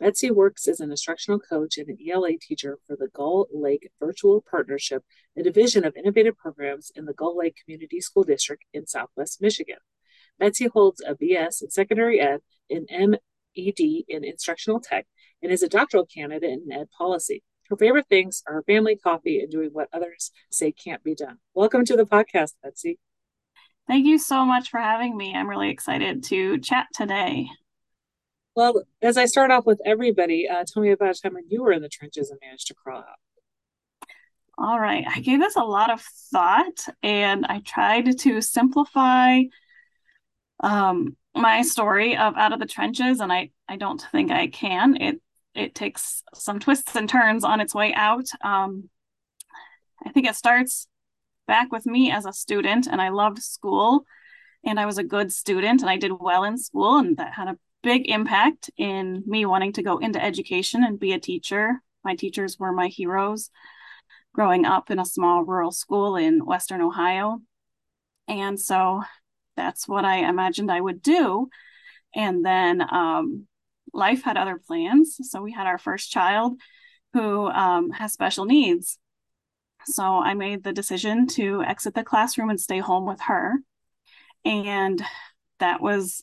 Betsy 0.00 0.30
works 0.30 0.66
as 0.66 0.80
an 0.80 0.90
instructional 0.90 1.38
coach 1.38 1.76
and 1.76 1.88
an 1.90 1.98
ELA 2.08 2.38
teacher 2.40 2.78
for 2.86 2.96
the 2.96 3.08
Gull 3.08 3.48
Lake 3.52 3.90
Virtual 4.00 4.42
Partnership, 4.50 5.04
a 5.36 5.42
division 5.42 5.84
of 5.84 5.94
innovative 5.94 6.38
programs 6.38 6.90
in 6.96 7.04
the 7.04 7.12
Gull 7.12 7.36
Lake 7.36 7.56
Community 7.62 8.00
School 8.00 8.24
District 8.24 8.64
in 8.72 8.86
Southwest 8.86 9.42
Michigan. 9.42 9.76
Betsy 10.38 10.68
holds 10.68 11.02
a 11.06 11.14
BS 11.14 11.62
in 11.62 11.70
secondary 11.70 12.18
ed 12.18 12.40
and 12.70 12.88
MED 12.90 13.80
in 14.08 14.24
instructional 14.24 14.80
tech 14.80 15.06
and 15.42 15.52
is 15.52 15.62
a 15.62 15.68
doctoral 15.68 16.06
candidate 16.06 16.60
in 16.66 16.72
ed 16.72 16.88
policy. 16.96 17.42
Her 17.68 17.76
favorite 17.76 18.08
things 18.08 18.42
are 18.48 18.62
family, 18.62 18.96
coffee, 18.96 19.40
and 19.40 19.50
doing 19.50 19.68
what 19.70 19.90
others 19.92 20.30
say 20.50 20.72
can't 20.72 21.04
be 21.04 21.14
done. 21.14 21.36
Welcome 21.52 21.84
to 21.84 21.96
the 21.96 22.06
podcast, 22.06 22.54
Betsy. 22.62 22.98
Thank 23.86 24.06
you 24.06 24.18
so 24.18 24.46
much 24.46 24.70
for 24.70 24.80
having 24.80 25.14
me. 25.14 25.34
I'm 25.34 25.48
really 25.48 25.68
excited 25.68 26.24
to 26.24 26.58
chat 26.58 26.86
today. 26.94 27.48
Well, 28.56 28.82
as 29.00 29.16
I 29.16 29.26
start 29.26 29.50
off 29.50 29.64
with 29.64 29.80
everybody, 29.84 30.48
uh, 30.48 30.64
tell 30.66 30.82
me 30.82 30.90
about 30.90 31.16
a 31.16 31.20
time 31.20 31.34
when 31.34 31.48
you 31.48 31.62
were 31.62 31.72
in 31.72 31.82
the 31.82 31.88
trenches 31.88 32.30
and 32.30 32.40
managed 32.42 32.66
to 32.68 32.74
crawl 32.74 32.98
out. 32.98 33.18
All 34.58 34.78
right. 34.78 35.04
I 35.08 35.20
gave 35.20 35.38
this 35.38 35.56
a 35.56 35.64
lot 35.64 35.90
of 35.90 36.02
thought 36.32 36.86
and 37.02 37.46
I 37.46 37.60
tried 37.60 38.18
to 38.18 38.42
simplify 38.42 39.42
um, 40.62 41.16
my 41.34 41.62
story 41.62 42.16
of 42.16 42.36
out 42.36 42.52
of 42.52 42.58
the 42.58 42.66
trenches, 42.66 43.20
and 43.20 43.32
I, 43.32 43.50
I 43.68 43.76
don't 43.76 44.04
think 44.12 44.30
I 44.30 44.48
can. 44.48 44.96
It 44.96 45.22
it 45.54 45.74
takes 45.74 46.22
some 46.34 46.60
twists 46.60 46.94
and 46.94 47.08
turns 47.08 47.44
on 47.44 47.60
its 47.60 47.74
way 47.74 47.92
out. 47.94 48.26
Um, 48.42 48.88
I 50.04 50.10
think 50.10 50.28
it 50.28 50.36
starts 50.36 50.86
back 51.46 51.72
with 51.72 51.86
me 51.86 52.10
as 52.10 52.26
a 52.26 52.32
student, 52.32 52.86
and 52.86 53.00
I 53.00 53.08
loved 53.08 53.42
school, 53.42 54.04
and 54.64 54.78
I 54.78 54.86
was 54.86 54.98
a 54.98 55.04
good 55.04 55.32
student, 55.32 55.80
and 55.80 55.90
I 55.90 55.96
did 55.96 56.12
well 56.20 56.44
in 56.44 56.58
school, 56.58 56.98
and 56.98 57.16
that 57.16 57.34
had 57.34 57.48
a 57.48 57.58
big 57.82 58.08
impact 58.10 58.70
in 58.76 59.22
me 59.26 59.46
wanting 59.46 59.72
to 59.74 59.82
go 59.82 59.98
into 59.98 60.22
education 60.22 60.84
and 60.84 61.00
be 61.00 61.12
a 61.12 61.20
teacher. 61.20 61.80
My 62.04 62.14
teachers 62.14 62.58
were 62.58 62.72
my 62.72 62.88
heroes 62.88 63.50
growing 64.34 64.64
up 64.64 64.90
in 64.90 64.98
a 64.98 65.04
small 65.04 65.44
rural 65.44 65.72
school 65.72 66.16
in 66.16 66.44
Western 66.44 66.80
Ohio. 66.80 67.40
And 68.28 68.58
so 68.60 69.02
that's 69.56 69.88
what 69.88 70.04
I 70.04 70.28
imagined 70.28 70.70
I 70.70 70.80
would 70.80 71.02
do. 71.02 71.48
And 72.14 72.44
then 72.44 72.82
um, 72.92 73.46
life 73.92 74.22
had 74.22 74.36
other 74.36 74.60
plans. 74.64 75.18
So 75.22 75.42
we 75.42 75.52
had 75.52 75.66
our 75.66 75.78
first 75.78 76.10
child 76.10 76.54
who 77.12 77.46
um, 77.46 77.90
has 77.90 78.12
special 78.12 78.44
needs. 78.44 78.98
So 79.86 80.04
I 80.04 80.34
made 80.34 80.62
the 80.62 80.72
decision 80.72 81.26
to 81.28 81.62
exit 81.62 81.94
the 81.94 82.04
classroom 82.04 82.50
and 82.50 82.60
stay 82.60 82.78
home 82.78 83.06
with 83.06 83.20
her. 83.22 83.56
And 84.44 85.02
that 85.58 85.80
was 85.80 86.22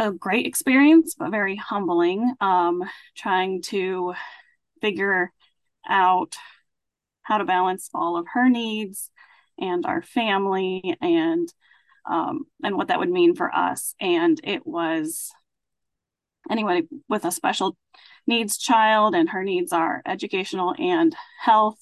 a 0.00 0.10
great 0.10 0.46
experience, 0.46 1.14
but 1.14 1.30
very 1.30 1.56
humbling. 1.56 2.34
Um, 2.40 2.82
trying 3.16 3.60
to 3.64 4.14
figure 4.80 5.30
out 5.88 6.36
how 7.22 7.38
to 7.38 7.44
balance 7.44 7.90
all 7.94 8.16
of 8.16 8.26
her 8.32 8.48
needs 8.48 9.10
and 9.58 9.84
our 9.84 10.00
family 10.00 10.96
and 11.02 11.52
um, 12.10 12.46
and 12.64 12.76
what 12.76 12.88
that 12.88 12.98
would 12.98 13.10
mean 13.10 13.34
for 13.36 13.54
us. 13.54 13.94
And 14.00 14.40
it 14.42 14.66
was 14.66 15.30
anybody 16.50 16.88
with 17.08 17.26
a 17.26 17.30
special 17.30 17.76
needs 18.26 18.56
child, 18.56 19.14
and 19.14 19.28
her 19.28 19.44
needs 19.44 19.70
are 19.70 20.02
educational 20.06 20.74
and 20.78 21.14
health. 21.38 21.78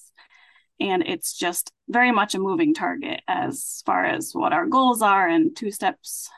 And 0.81 1.05
it's 1.07 1.37
just 1.37 1.73
very 1.89 2.11
much 2.11 2.35
a 2.35 2.41
moving 2.41 2.75
target 2.75 3.21
as 3.29 3.83
far 3.87 4.05
as 4.05 4.33
what 4.33 4.53
our 4.53 4.67
goals 4.67 5.03
are 5.03 5.29
and 5.29 5.57
two 5.57 5.71
steps 5.71 6.29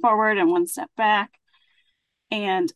forward 0.00 0.38
and 0.38 0.50
one 0.50 0.66
step 0.66 0.90
back. 0.96 1.32
And 2.30 2.72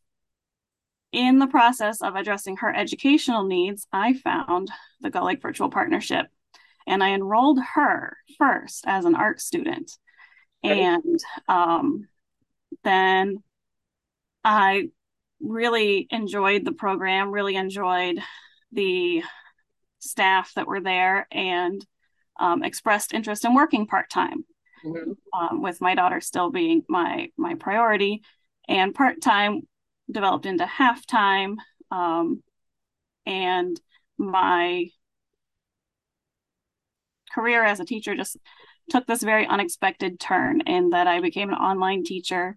in 1.12 1.38
the 1.38 1.46
process 1.46 2.02
of 2.02 2.14
addressing 2.14 2.58
her 2.58 2.74
educational 2.74 3.44
needs, 3.44 3.86
I 3.92 4.14
found 4.14 4.70
the 5.00 5.10
Gull 5.10 5.26
Lake 5.26 5.42
Virtual 5.42 5.70
Partnership 5.70 6.26
and 6.86 7.02
I 7.02 7.10
enrolled 7.10 7.60
her 7.74 8.16
first 8.38 8.84
as 8.86 9.04
an 9.04 9.14
art 9.14 9.40
student. 9.40 9.92
And 10.62 11.20
um, 11.48 12.08
then 12.84 13.42
I 14.44 14.90
really 15.40 16.06
enjoyed 16.10 16.64
the 16.64 16.72
program, 16.72 17.30
really 17.30 17.56
enjoyed 17.56 18.18
the 18.72 19.22
staff 20.00 20.52
that 20.54 20.66
were 20.66 20.80
there, 20.80 21.26
and 21.30 21.84
um, 22.38 22.62
expressed 22.62 23.14
interest 23.14 23.44
in 23.44 23.54
working 23.54 23.86
part 23.86 24.10
time 24.10 24.44
mm-hmm. 24.84 25.12
um, 25.38 25.62
with 25.62 25.80
my 25.80 25.94
daughter 25.94 26.20
still 26.20 26.50
being 26.50 26.82
my 26.88 27.30
my 27.36 27.54
priority 27.54 28.22
and 28.68 28.94
part-time 28.94 29.62
developed 30.10 30.46
into 30.46 30.66
half-time 30.66 31.56
um, 31.90 32.42
and 33.26 33.80
my 34.18 34.86
career 37.32 37.64
as 37.64 37.80
a 37.80 37.84
teacher 37.84 38.14
just 38.14 38.36
took 38.88 39.06
this 39.06 39.22
very 39.22 39.46
unexpected 39.46 40.18
turn 40.18 40.60
in 40.62 40.90
that 40.90 41.06
i 41.06 41.20
became 41.20 41.48
an 41.48 41.54
online 41.54 42.04
teacher 42.04 42.56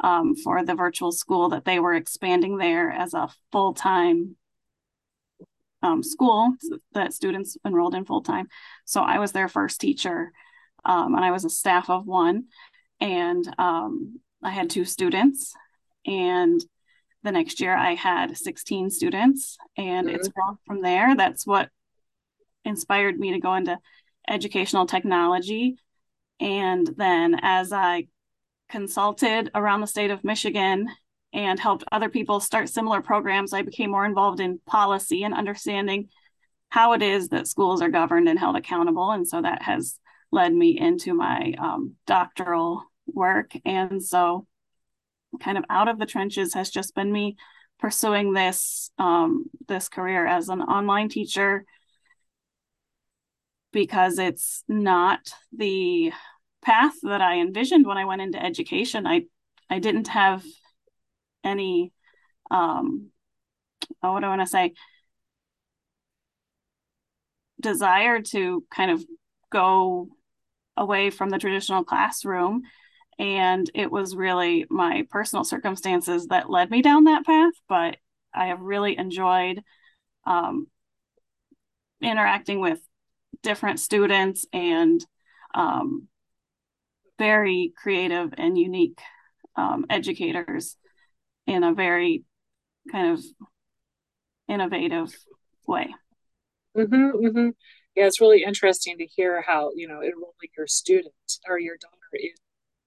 um, 0.00 0.36
for 0.36 0.64
the 0.64 0.74
virtual 0.74 1.10
school 1.10 1.48
that 1.48 1.64
they 1.64 1.80
were 1.80 1.94
expanding 1.94 2.56
there 2.56 2.90
as 2.90 3.14
a 3.14 3.28
full-time 3.50 4.36
um, 5.82 6.02
school 6.02 6.54
that 6.92 7.12
students 7.12 7.56
enrolled 7.64 7.94
in 7.94 8.04
full-time 8.04 8.48
so 8.84 9.02
i 9.02 9.18
was 9.18 9.32
their 9.32 9.48
first 9.48 9.80
teacher 9.80 10.32
um, 10.88 11.14
and 11.14 11.24
I 11.24 11.30
was 11.30 11.44
a 11.44 11.50
staff 11.50 11.90
of 11.90 12.06
one, 12.06 12.44
and 12.98 13.44
um, 13.58 14.20
I 14.42 14.50
had 14.50 14.70
two 14.70 14.86
students. 14.86 15.54
And 16.06 16.64
the 17.22 17.30
next 17.30 17.60
year, 17.60 17.76
I 17.76 17.94
had 17.94 18.38
16 18.38 18.88
students, 18.90 19.58
and 19.76 20.06
mm-hmm. 20.06 20.16
it's 20.16 20.28
grown 20.28 20.56
from 20.66 20.80
there. 20.80 21.14
That's 21.14 21.46
what 21.46 21.68
inspired 22.64 23.18
me 23.18 23.32
to 23.32 23.38
go 23.38 23.54
into 23.54 23.78
educational 24.26 24.86
technology. 24.86 25.76
And 26.40 26.88
then, 26.96 27.38
as 27.42 27.70
I 27.70 28.08
consulted 28.70 29.50
around 29.54 29.82
the 29.82 29.86
state 29.86 30.10
of 30.10 30.24
Michigan 30.24 30.88
and 31.34 31.60
helped 31.60 31.84
other 31.92 32.08
people 32.08 32.40
start 32.40 32.70
similar 32.70 33.02
programs, 33.02 33.52
I 33.52 33.60
became 33.60 33.90
more 33.90 34.06
involved 34.06 34.40
in 34.40 34.60
policy 34.66 35.22
and 35.22 35.34
understanding 35.34 36.08
how 36.70 36.94
it 36.94 37.02
is 37.02 37.28
that 37.28 37.46
schools 37.46 37.82
are 37.82 37.90
governed 37.90 38.28
and 38.28 38.38
held 38.38 38.56
accountable. 38.56 39.10
And 39.10 39.28
so 39.28 39.42
that 39.42 39.62
has 39.62 39.98
led 40.30 40.52
me 40.52 40.78
into 40.78 41.14
my 41.14 41.54
um, 41.58 41.94
doctoral 42.06 42.84
work. 43.06 43.52
And 43.64 44.02
so, 44.02 44.46
kind 45.40 45.58
of 45.58 45.64
out 45.70 45.88
of 45.88 45.98
the 45.98 46.06
trenches 46.06 46.54
has 46.54 46.70
just 46.70 46.94
been 46.94 47.12
me 47.12 47.36
pursuing 47.78 48.32
this 48.32 48.90
um, 48.98 49.46
this 49.68 49.88
career 49.88 50.26
as 50.26 50.48
an 50.48 50.62
online 50.62 51.08
teacher 51.08 51.64
because 53.72 54.18
it's 54.18 54.64
not 54.68 55.20
the 55.56 56.12
path 56.62 56.94
that 57.02 57.20
I 57.20 57.38
envisioned 57.40 57.86
when 57.86 57.98
I 57.98 58.04
went 58.04 58.22
into 58.22 58.42
education. 58.42 59.06
I 59.06 59.24
I 59.70 59.78
didn't 59.78 60.08
have 60.08 60.44
any 61.44 61.92
um 62.50 63.10
oh, 64.02 64.12
what 64.12 64.20
do 64.20 64.26
I 64.26 64.30
want 64.30 64.42
to 64.42 64.46
say 64.46 64.72
desire 67.60 68.22
to 68.22 68.64
kind 68.70 68.90
of 68.90 69.04
go 69.50 70.08
away 70.78 71.10
from 71.10 71.28
the 71.28 71.38
traditional 71.38 71.84
classroom. 71.84 72.62
And 73.18 73.68
it 73.74 73.90
was 73.90 74.14
really 74.14 74.64
my 74.70 75.06
personal 75.10 75.44
circumstances 75.44 76.28
that 76.28 76.50
led 76.50 76.70
me 76.70 76.82
down 76.82 77.04
that 77.04 77.26
path. 77.26 77.52
But 77.68 77.96
I 78.32 78.46
have 78.46 78.60
really 78.60 78.96
enjoyed 78.96 79.62
um, 80.24 80.68
interacting 82.00 82.60
with 82.60 82.80
different 83.42 83.80
students 83.80 84.46
and 84.52 85.04
um, 85.54 86.06
very 87.18 87.72
creative 87.76 88.32
and 88.38 88.56
unique 88.56 89.00
um, 89.56 89.84
educators 89.90 90.76
in 91.46 91.64
a 91.64 91.74
very 91.74 92.24
kind 92.92 93.12
of 93.12 93.24
innovative 94.48 95.12
way. 95.66 95.92
Mm-hmm, 96.76 97.26
mm-hmm 97.26 97.48
yeah, 97.98 98.06
it's 98.06 98.20
really 98.20 98.44
interesting 98.44 98.96
to 98.98 99.06
hear 99.06 99.42
how 99.42 99.72
you 99.74 99.88
know 99.88 100.00
enrolling 100.02 100.52
your 100.56 100.66
student 100.66 101.14
or 101.48 101.58
your 101.58 101.76
daughter 101.76 101.96
in 102.14 102.30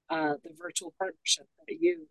uh, 0.09 0.35
the 0.43 0.51
virtual 0.57 0.93
partnership 0.97 1.47
that 1.67 1.75
you 1.79 2.07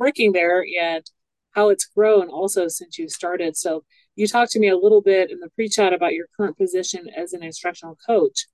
working 0.00 0.32
there 0.32 0.64
and 0.82 1.04
how 1.52 1.68
it's 1.68 1.84
grown 1.84 2.28
also 2.28 2.66
since 2.68 2.98
you 2.98 3.08
started. 3.08 3.56
So 3.56 3.84
you 4.16 4.26
talked 4.26 4.52
to 4.52 4.58
me 4.58 4.68
a 4.68 4.76
little 4.76 5.02
bit 5.02 5.30
in 5.30 5.40
the 5.40 5.50
pre-chat 5.50 5.92
about 5.92 6.14
your 6.14 6.26
current 6.36 6.56
position 6.56 7.06
as 7.14 7.32
an 7.32 7.42
instructional 7.42 7.98
coach. 8.06 8.46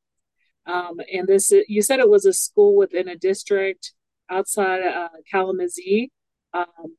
Um, 0.66 0.96
and 1.12 1.28
this, 1.28 1.52
you 1.68 1.82
said 1.82 2.00
it 2.00 2.10
was 2.10 2.26
a 2.26 2.32
school 2.32 2.76
within 2.76 3.08
a 3.08 3.16
district 3.16 3.92
outside 4.28 4.82
uh, 4.82 5.08
Kalamazoo, 5.30 6.08
um, 6.52 6.96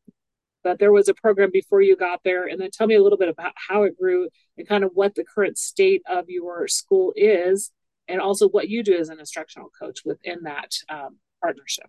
but 0.67 0.79
there 0.79 0.91
was 0.91 1.07
a 1.07 1.13
program 1.13 1.49
before 1.49 1.81
you 1.81 1.95
got 1.95 2.19
there. 2.25 2.45
And 2.45 2.59
then 2.59 2.71
tell 2.71 2.87
me 2.87 2.95
a 2.95 3.01
little 3.01 3.17
bit 3.17 3.29
about 3.29 3.53
how 3.55 3.83
it 3.83 3.97
grew 3.97 4.27
and 4.57 4.67
kind 4.67 4.83
of 4.83 4.91
what 4.93 5.15
the 5.15 5.23
current 5.23 5.57
state 5.57 6.01
of 6.09 6.25
your 6.27 6.67
school 6.67 7.13
is, 7.15 7.71
and 8.09 8.19
also 8.19 8.49
what 8.49 8.67
you 8.67 8.83
do 8.83 8.97
as 8.97 9.07
an 9.07 9.17
instructional 9.17 9.69
coach 9.79 10.01
within 10.03 10.43
that 10.43 10.71
um, 10.89 11.19
partnership. 11.41 11.85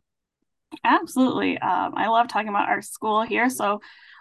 Absolutely. 0.84 1.58
Um, 1.58 1.94
I 1.96 2.06
love 2.06 2.28
talking 2.28 2.50
about 2.50 2.68
our 2.68 2.80
school 2.80 3.22
here. 3.22 3.50
So, 3.50 3.80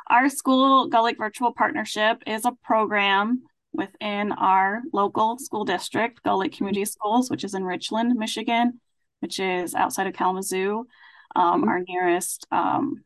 our 0.09 0.27
school 0.27 0.87
Gull 0.87 1.03
Lake 1.03 1.17
Virtual 1.19 1.53
Partnership 1.53 2.23
is 2.25 2.45
a 2.45 2.53
program 2.63 3.43
within 3.73 4.31
our 4.31 4.81
local 4.91 5.37
school 5.37 5.65
district, 5.65 6.23
Gull 6.23 6.39
Lake 6.39 6.55
Community 6.55 6.85
Schools, 6.85 7.29
which 7.29 7.43
is 7.43 7.53
in 7.53 7.63
Richland, 7.63 8.15
Michigan, 8.15 8.79
which 9.19 9.39
is 9.39 9.75
outside 9.75 10.07
of 10.07 10.13
Kalamazoo, 10.13 10.87
um, 11.35 11.61
mm-hmm. 11.61 11.69
our 11.69 11.81
nearest 11.87 12.47
um, 12.51 13.03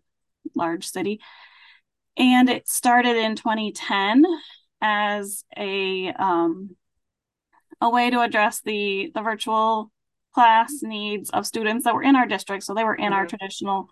large 0.55 0.87
city. 0.87 1.19
And 2.17 2.49
it 2.49 2.67
started 2.67 3.15
in 3.15 3.35
2010 3.35 4.25
as 4.81 5.43
a 5.57 6.09
um, 6.09 6.75
a 7.79 7.89
way 7.89 8.09
to 8.09 8.21
address 8.21 8.61
the 8.61 9.11
the 9.13 9.21
virtual 9.21 9.91
class 10.33 10.71
needs 10.81 11.29
of 11.29 11.45
students 11.47 11.85
that 11.85 11.93
were 11.93 12.03
in 12.03 12.15
our 12.15 12.25
district. 12.25 12.63
So 12.63 12.73
they 12.73 12.83
were 12.83 12.95
in 12.95 13.05
mm-hmm. 13.05 13.13
our 13.13 13.27
traditional 13.27 13.89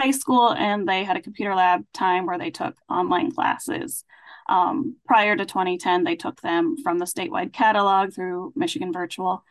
high 0.00 0.10
school 0.10 0.52
and 0.52 0.88
they 0.88 1.04
had 1.04 1.16
a 1.16 1.22
computer 1.22 1.54
lab 1.54 1.84
time 1.92 2.26
where 2.26 2.38
they 2.38 2.50
took 2.50 2.76
online 2.88 3.30
classes. 3.30 4.04
Um, 4.48 4.96
prior 5.06 5.36
to 5.36 5.44
2010, 5.44 6.04
they 6.04 6.16
took 6.16 6.40
them 6.40 6.76
from 6.82 6.98
the 6.98 7.04
statewide 7.04 7.52
catalog 7.52 8.12
through 8.12 8.52
Michigan 8.56 8.92
Virtual. 8.92 9.44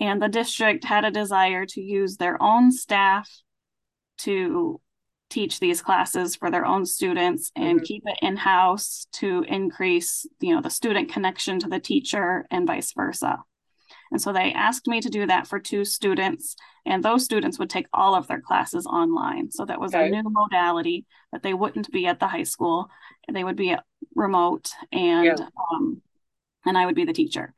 And 0.00 0.20
the 0.20 0.28
district 0.28 0.84
had 0.84 1.04
a 1.04 1.10
desire 1.10 1.66
to 1.66 1.80
use 1.80 2.16
their 2.16 2.40
own 2.42 2.70
staff 2.70 3.30
to 4.18 4.80
teach 5.28 5.58
these 5.58 5.82
classes 5.82 6.36
for 6.36 6.50
their 6.50 6.64
own 6.64 6.86
students 6.86 7.50
and 7.56 7.78
mm-hmm. 7.78 7.84
keep 7.84 8.02
it 8.06 8.18
in 8.22 8.36
house 8.36 9.06
to 9.12 9.44
increase 9.48 10.26
you 10.40 10.54
know 10.54 10.60
the 10.60 10.70
student 10.70 11.10
connection 11.10 11.58
to 11.58 11.68
the 11.68 11.80
teacher 11.80 12.46
and 12.50 12.66
vice 12.66 12.92
versa 12.92 13.42
and 14.10 14.20
so 14.20 14.32
they 14.32 14.52
asked 14.52 14.86
me 14.86 15.00
to 15.00 15.08
do 15.08 15.26
that 15.26 15.46
for 15.46 15.58
two 15.58 15.84
students, 15.84 16.56
and 16.84 17.02
those 17.02 17.24
students 17.24 17.58
would 17.58 17.70
take 17.70 17.86
all 17.92 18.14
of 18.14 18.26
their 18.28 18.40
classes 18.40 18.86
online. 18.86 19.50
So 19.50 19.64
that 19.64 19.80
was 19.80 19.94
okay. 19.94 20.06
a 20.06 20.10
new 20.10 20.22
modality 20.30 21.06
that 21.32 21.42
they 21.42 21.54
wouldn't 21.54 21.90
be 21.90 22.06
at 22.06 22.20
the 22.20 22.28
high 22.28 22.44
school, 22.44 22.88
they 23.32 23.42
would 23.42 23.56
be 23.56 23.76
remote, 24.14 24.70
and 24.92 25.24
yeah. 25.24 25.46
um, 25.72 26.00
and 26.64 26.78
I 26.78 26.86
would 26.86 26.94
be 26.94 27.04
the 27.04 27.12
teacher. 27.12 27.54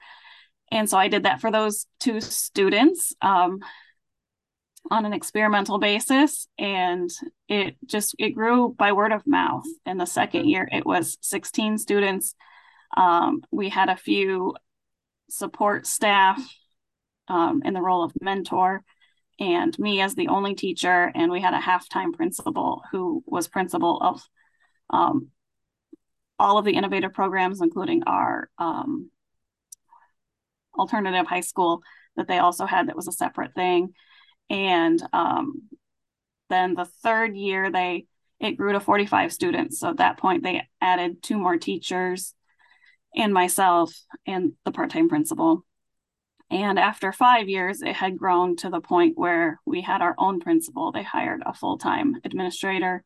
And 0.71 0.89
so 0.89 0.99
I 0.99 1.09
did 1.09 1.25
that 1.25 1.41
for 1.41 1.51
those 1.51 1.87
two 2.01 2.21
students 2.21 3.15
um, 3.23 3.61
on 4.91 5.05
an 5.05 5.13
experimental 5.13 5.79
basis, 5.79 6.49
and 6.59 7.11
it 7.49 7.77
just 7.85 8.15
it 8.19 8.31
grew 8.31 8.75
by 8.79 8.93
word 8.93 9.13
of 9.13 9.27
mouth. 9.27 9.65
In 9.87 9.99
the 9.99 10.07
second 10.07 10.41
mm-hmm. 10.43 10.49
year, 10.49 10.69
it 10.71 10.87
was 10.87 11.19
16 11.21 11.79
students. 11.79 12.35
Um, 12.97 13.43
we 13.51 13.69
had 13.69 13.89
a 13.89 13.97
few 13.97 14.55
support 15.31 15.87
staff 15.87 16.41
um, 17.29 17.63
in 17.65 17.75
the 17.75 17.83
role 17.83 18.03
of 18.03 18.13
mentor 18.21 18.83
and 19.39 19.79
me 19.79 20.01
as 20.01 20.15
the 20.15 20.29
only 20.29 20.55
teacher 20.55 21.13
and 21.15 21.31
we 21.31 21.41
had 21.41 21.55
a 21.55 21.61
half-time 21.61 22.13
principal 22.13 22.83
who 22.91 23.23
was 23.27 23.47
principal 23.47 23.99
of 24.01 24.23
um, 24.91 25.29
all 26.39 26.59
of 26.59 26.65
the 26.65 26.73
innovative 26.73 27.13
programs 27.13 27.61
including 27.61 28.03
our 28.07 28.49
um, 28.59 29.11
alternative 30.79 31.27
high 31.27 31.41
school 31.41 31.83
that 32.17 32.27
they 32.27 32.39
also 32.39 32.67
had 32.67 32.89
that 32.89 32.97
was 32.97 33.09
a 33.09 33.13
separate 33.13 33.55
thing 33.55 33.93
and 34.51 35.03
um, 35.13 35.63
then 36.49 36.75
the 36.75 36.87
third 37.03 37.37
year 37.37 37.71
they 37.71 38.07
it 38.41 38.53
grew 38.53 38.73
to 38.73 38.81
45 38.81 39.33
students 39.33 39.81
so 39.81 39.91
at 39.91 39.97
that 39.97 40.19
point 40.19 40.43
they 40.43 40.63
added 40.81 41.23
two 41.23 41.39
more 41.39 41.57
teachers 41.59 42.35
and 43.15 43.33
myself 43.33 43.93
and 44.27 44.53
the 44.65 44.73
part 44.73 44.91
time 44.91 45.09
principal. 45.09 45.65
And 46.51 46.79
after 46.79 47.13
five 47.13 47.49
years, 47.49 47.83
it 47.83 47.95
had 47.95 48.17
grown 48.17 48.57
to 48.57 48.71
the 48.71 48.81
point 48.81 49.19
where 49.19 49.61
we 49.67 49.83
had 49.83 50.01
our 50.01 50.15
own 50.17 50.41
principal. 50.41 50.93
They 50.93 51.03
hired 51.03 51.43
a 51.45 51.53
full 51.53 51.77
time 51.77 52.17
administrator. 52.25 53.05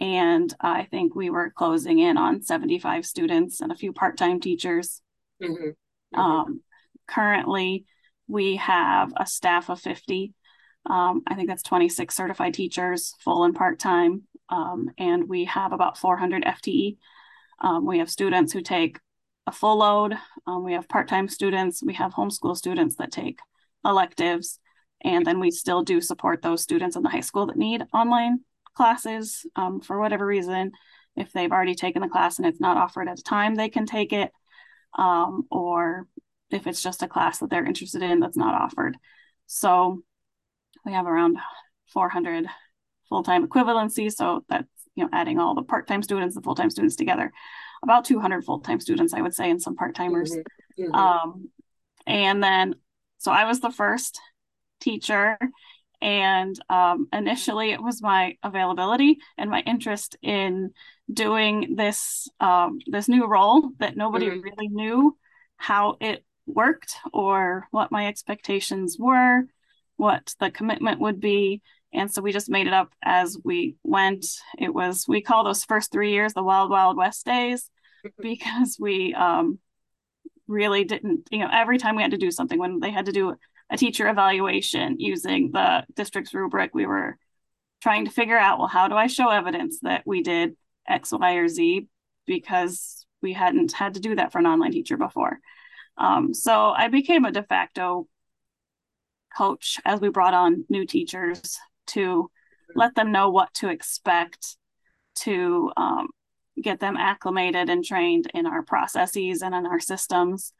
And 0.00 0.52
I 0.60 0.84
think 0.84 1.14
we 1.14 1.30
were 1.30 1.50
closing 1.50 1.98
in 1.98 2.16
on 2.16 2.42
75 2.42 3.04
students 3.04 3.60
and 3.60 3.70
a 3.70 3.76
few 3.76 3.92
part 3.92 4.16
time 4.16 4.40
teachers. 4.40 5.02
Mm-hmm. 5.42 5.52
Mm-hmm. 5.52 6.20
Um, 6.20 6.60
currently, 7.06 7.84
we 8.26 8.56
have 8.56 9.12
a 9.16 9.26
staff 9.26 9.70
of 9.70 9.80
50. 9.80 10.34
Um, 10.88 11.22
I 11.26 11.34
think 11.34 11.48
that's 11.48 11.62
26 11.62 12.14
certified 12.14 12.54
teachers, 12.54 13.14
full 13.20 13.44
and 13.44 13.54
part 13.54 13.78
time. 13.78 14.22
Um, 14.48 14.90
and 14.96 15.28
we 15.28 15.44
have 15.44 15.72
about 15.72 15.98
400 15.98 16.44
FTE. 16.44 16.96
Um, 17.60 17.86
we 17.86 17.98
have 17.98 18.10
students 18.10 18.52
who 18.52 18.62
take 18.62 18.98
a 19.46 19.52
full 19.52 19.78
load. 19.78 20.14
Um, 20.46 20.64
we 20.64 20.72
have 20.72 20.88
part 20.88 21.08
time 21.08 21.28
students, 21.28 21.82
we 21.82 21.94
have 21.94 22.14
homeschool 22.14 22.56
students 22.56 22.96
that 22.96 23.12
take 23.12 23.40
electives, 23.84 24.58
and 25.02 25.26
then 25.26 25.40
we 25.40 25.50
still 25.50 25.82
do 25.82 26.00
support 26.00 26.42
those 26.42 26.62
students 26.62 26.96
in 26.96 27.02
the 27.02 27.08
high 27.08 27.20
school 27.20 27.46
that 27.46 27.56
need 27.56 27.84
online 27.92 28.40
classes 28.74 29.46
um, 29.56 29.80
for 29.80 29.98
whatever 29.98 30.24
reason. 30.24 30.72
If 31.16 31.32
they've 31.32 31.50
already 31.50 31.74
taken 31.74 32.02
the 32.02 32.08
class 32.08 32.38
and 32.38 32.46
it's 32.46 32.60
not 32.60 32.76
offered 32.76 33.08
at 33.08 33.18
a 33.18 33.22
time, 33.22 33.54
they 33.54 33.68
can 33.68 33.86
take 33.86 34.12
it, 34.12 34.30
um, 34.96 35.46
or 35.50 36.06
if 36.50 36.66
it's 36.66 36.82
just 36.82 37.02
a 37.02 37.08
class 37.08 37.38
that 37.38 37.50
they're 37.50 37.66
interested 37.66 38.02
in 38.02 38.20
that's 38.20 38.36
not 38.36 38.54
offered. 38.54 38.96
So 39.46 40.02
we 40.88 40.94
have 40.94 41.06
around 41.06 41.38
400 41.92 42.46
full 43.08 43.22
time 43.22 43.46
equivalency. 43.46 44.12
So 44.12 44.44
that's 44.48 44.68
you 44.94 45.04
know 45.04 45.10
adding 45.12 45.38
all 45.38 45.54
the 45.54 45.62
part 45.62 45.86
time 45.86 46.02
students, 46.02 46.34
the 46.34 46.42
full 46.42 46.54
time 46.54 46.70
students 46.70 46.96
together 46.96 47.32
about 47.82 48.04
200 48.04 48.44
full-time 48.44 48.80
students 48.80 49.14
i 49.14 49.20
would 49.20 49.34
say 49.34 49.50
and 49.50 49.60
some 49.60 49.76
part-timers 49.76 50.32
mm-hmm. 50.32 50.82
Mm-hmm. 50.84 50.94
Um, 50.94 51.50
and 52.06 52.42
then 52.42 52.74
so 53.18 53.32
i 53.32 53.44
was 53.44 53.60
the 53.60 53.70
first 53.70 54.20
teacher 54.80 55.38
and 56.00 56.56
um, 56.70 57.08
initially 57.12 57.72
it 57.72 57.82
was 57.82 58.00
my 58.00 58.36
availability 58.44 59.18
and 59.36 59.50
my 59.50 59.60
interest 59.60 60.16
in 60.22 60.70
doing 61.12 61.74
this 61.76 62.28
um, 62.40 62.78
this 62.86 63.08
new 63.08 63.26
role 63.26 63.70
that 63.78 63.96
nobody 63.96 64.26
mm-hmm. 64.26 64.40
really 64.40 64.68
knew 64.68 65.16
how 65.56 65.96
it 66.00 66.24
worked 66.46 66.94
or 67.12 67.66
what 67.72 67.90
my 67.90 68.06
expectations 68.06 68.96
were 68.98 69.42
what 69.98 70.34
the 70.40 70.50
commitment 70.50 70.98
would 71.00 71.20
be 71.20 71.60
and 71.92 72.12
so 72.12 72.20
we 72.20 72.32
just 72.32 72.50
made 72.50 72.66
it 72.66 72.72
up 72.72 72.92
as 73.02 73.38
we 73.44 73.76
went. 73.82 74.26
It 74.58 74.74
was, 74.74 75.06
we 75.08 75.22
call 75.22 75.44
those 75.44 75.64
first 75.64 75.90
three 75.90 76.12
years 76.12 76.34
the 76.34 76.42
Wild 76.42 76.70
Wild 76.70 76.96
West 76.96 77.24
days 77.24 77.70
because 78.20 78.76
we 78.78 79.14
um, 79.14 79.58
really 80.46 80.84
didn't, 80.84 81.28
you 81.30 81.38
know, 81.38 81.48
every 81.50 81.78
time 81.78 81.96
we 81.96 82.02
had 82.02 82.10
to 82.10 82.18
do 82.18 82.30
something, 82.30 82.58
when 82.58 82.80
they 82.80 82.90
had 82.90 83.06
to 83.06 83.12
do 83.12 83.34
a 83.70 83.76
teacher 83.76 84.08
evaluation 84.08 84.96
using 84.98 85.50
the 85.52 85.84
district's 85.94 86.34
rubric, 86.34 86.74
we 86.74 86.86
were 86.86 87.16
trying 87.82 88.04
to 88.04 88.10
figure 88.10 88.38
out, 88.38 88.58
well, 88.58 88.68
how 88.68 88.88
do 88.88 88.94
I 88.94 89.06
show 89.06 89.28
evidence 89.28 89.80
that 89.80 90.02
we 90.06 90.22
did 90.22 90.56
X, 90.86 91.12
Y, 91.12 91.34
or 91.34 91.48
Z? 91.48 91.86
Because 92.26 93.06
we 93.22 93.32
hadn't 93.32 93.72
had 93.72 93.94
to 93.94 94.00
do 94.00 94.14
that 94.16 94.32
for 94.32 94.38
an 94.38 94.46
online 94.46 94.72
teacher 94.72 94.96
before. 94.96 95.38
Um, 95.96 96.34
so 96.34 96.70
I 96.70 96.88
became 96.88 97.24
a 97.24 97.32
de 97.32 97.42
facto 97.42 98.06
coach 99.36 99.78
as 99.84 100.00
we 100.00 100.08
brought 100.08 100.34
on 100.34 100.64
new 100.68 100.86
teachers 100.86 101.58
to 101.88 102.30
let 102.74 102.94
them 102.94 103.12
know 103.12 103.30
what 103.30 103.52
to 103.54 103.68
expect, 103.68 104.56
to 105.16 105.70
um, 105.76 106.08
get 106.62 106.80
them 106.80 106.96
acclimated 106.96 107.70
and 107.70 107.84
trained 107.84 108.30
in 108.34 108.46
our 108.46 108.62
processes 108.62 109.42
and 109.42 109.54
in 109.54 109.66
our 109.66 109.80
systems. 109.80 110.52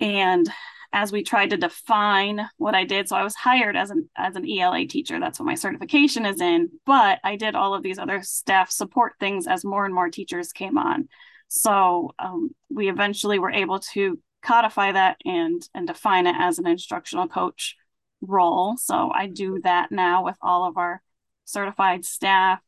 And 0.00 0.48
as 0.92 1.12
we 1.12 1.22
tried 1.22 1.50
to 1.50 1.56
define 1.56 2.48
what 2.56 2.74
I 2.74 2.84
did, 2.84 3.08
so 3.08 3.16
I 3.16 3.24
was 3.24 3.34
hired 3.34 3.76
as 3.76 3.90
an 3.90 4.08
as 4.16 4.36
an 4.36 4.48
ELA 4.48 4.86
teacher. 4.86 5.18
That's 5.18 5.38
what 5.38 5.46
my 5.46 5.54
certification 5.54 6.24
is 6.24 6.40
in. 6.40 6.70
But 6.86 7.18
I 7.24 7.36
did 7.36 7.54
all 7.54 7.74
of 7.74 7.82
these 7.82 7.98
other 7.98 8.22
staff 8.22 8.70
support 8.70 9.14
things 9.18 9.46
as 9.46 9.64
more 9.64 9.84
and 9.84 9.94
more 9.94 10.10
teachers 10.10 10.52
came 10.52 10.78
on. 10.78 11.08
So 11.48 12.14
um, 12.18 12.50
we 12.70 12.88
eventually 12.88 13.38
were 13.38 13.50
able 13.50 13.80
to 13.92 14.18
codify 14.46 14.92
that 14.92 15.16
and 15.24 15.68
and 15.74 15.86
define 15.86 16.26
it 16.26 16.36
as 16.38 16.58
an 16.58 16.66
instructional 16.66 17.28
coach 17.28 17.76
role. 18.20 18.76
So 18.76 19.10
I 19.12 19.26
do 19.26 19.60
that 19.64 19.90
now 19.90 20.24
with 20.24 20.36
all 20.40 20.64
of 20.64 20.76
our 20.76 21.02
certified 21.44 22.04
staff. 22.04 22.60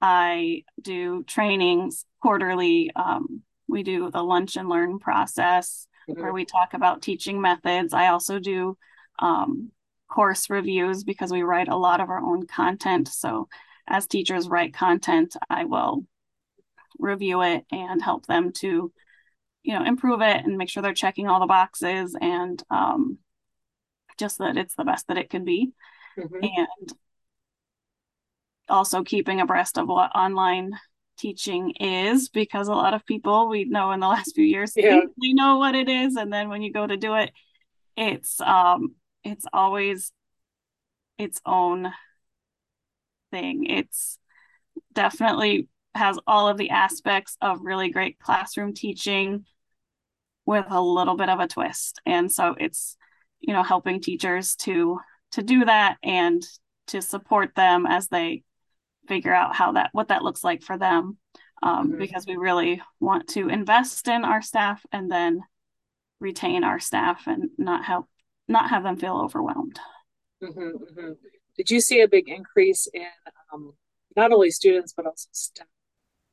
I 0.00 0.64
do 0.80 1.24
trainings 1.24 2.04
quarterly. 2.20 2.90
Um, 2.94 3.42
we 3.68 3.82
do 3.82 4.10
the 4.10 4.22
lunch 4.22 4.56
and 4.56 4.68
learn 4.68 4.98
process 4.98 5.86
mm-hmm. 6.08 6.20
where 6.20 6.32
we 6.32 6.44
talk 6.44 6.74
about 6.74 7.02
teaching 7.02 7.40
methods. 7.40 7.94
I 7.94 8.08
also 8.08 8.38
do 8.38 8.76
um, 9.18 9.70
course 10.08 10.50
reviews 10.50 11.04
because 11.04 11.32
we 11.32 11.42
write 11.42 11.68
a 11.68 11.76
lot 11.76 12.00
of 12.00 12.08
our 12.08 12.20
own 12.20 12.46
content. 12.46 13.08
So 13.08 13.48
as 13.88 14.06
teachers 14.06 14.48
write 14.48 14.74
content, 14.74 15.36
I 15.50 15.64
will 15.64 16.04
review 16.98 17.42
it 17.42 17.64
and 17.72 18.00
help 18.00 18.26
them 18.26 18.52
to, 18.52 18.92
you 19.64 19.76
know, 19.76 19.84
improve 19.84 20.20
it 20.20 20.44
and 20.44 20.58
make 20.58 20.68
sure 20.68 20.82
they're 20.82 20.94
checking 20.94 21.26
all 21.26 21.40
the 21.40 21.46
boxes 21.46 22.14
and 22.20 22.62
um, 22.70 23.18
just 24.18 24.38
that 24.38 24.56
it's 24.56 24.74
the 24.76 24.84
best 24.84 25.08
that 25.08 25.18
it 25.18 25.30
can 25.30 25.44
be. 25.44 25.72
Mm-hmm. 26.18 26.44
And 26.44 26.92
also 28.68 29.02
keeping 29.02 29.40
abreast 29.40 29.78
of 29.78 29.88
what 29.88 30.14
online 30.14 30.72
teaching 31.16 31.70
is 31.80 32.28
because 32.28 32.68
a 32.68 32.72
lot 32.72 32.94
of 32.94 33.06
people 33.06 33.48
we 33.48 33.64
know 33.64 33.92
in 33.92 34.00
the 34.00 34.06
last 34.08 34.34
few 34.34 34.44
years 34.44 34.72
yeah. 34.76 35.00
they 35.20 35.32
know 35.32 35.58
what 35.58 35.74
it 35.74 35.88
is 35.88 36.16
and 36.16 36.32
then 36.32 36.48
when 36.48 36.62
you 36.62 36.72
go 36.72 36.86
to 36.86 36.96
do 36.96 37.14
it 37.14 37.30
it's 37.96 38.40
um 38.40 38.94
it's 39.22 39.46
always 39.52 40.10
its 41.18 41.40
own 41.46 41.92
thing 43.30 43.66
it's 43.66 44.18
definitely 44.92 45.68
has 45.94 46.18
all 46.26 46.48
of 46.48 46.56
the 46.56 46.70
aspects 46.70 47.36
of 47.40 47.60
really 47.62 47.90
great 47.90 48.18
classroom 48.18 48.74
teaching 48.74 49.44
with 50.46 50.66
a 50.70 50.80
little 50.80 51.16
bit 51.16 51.28
of 51.28 51.40
a 51.40 51.48
twist 51.48 52.00
and 52.06 52.30
so 52.30 52.54
it's 52.58 52.96
you 53.40 53.52
know 53.52 53.62
helping 53.62 54.00
teachers 54.00 54.54
to 54.56 54.98
to 55.32 55.42
do 55.42 55.64
that 55.64 55.96
and 56.02 56.42
to 56.86 57.00
support 57.00 57.54
them 57.54 57.86
as 57.86 58.08
they 58.08 58.42
figure 59.08 59.34
out 59.34 59.54
how 59.54 59.72
that 59.72 59.90
what 59.92 60.08
that 60.08 60.22
looks 60.22 60.44
like 60.44 60.62
for 60.62 60.78
them 60.78 61.18
um, 61.62 61.88
mm-hmm. 61.88 61.98
because 61.98 62.26
we 62.26 62.36
really 62.36 62.80
want 63.00 63.28
to 63.28 63.48
invest 63.48 64.08
in 64.08 64.24
our 64.24 64.42
staff 64.42 64.82
and 64.92 65.10
then 65.10 65.40
retain 66.20 66.64
our 66.64 66.78
staff 66.78 67.26
and 67.26 67.50
not 67.58 67.84
help 67.84 68.06
not 68.48 68.70
have 68.70 68.82
them 68.82 68.96
feel 68.96 69.16
overwhelmed 69.16 69.78
mm-hmm, 70.42 70.60
mm-hmm. 70.60 71.12
did 71.56 71.70
you 71.70 71.80
see 71.80 72.00
a 72.00 72.08
big 72.08 72.28
increase 72.28 72.86
in 72.92 73.06
um, 73.52 73.72
not 74.16 74.32
only 74.32 74.50
students 74.50 74.92
but 74.96 75.06
also 75.06 75.28
staff 75.32 75.66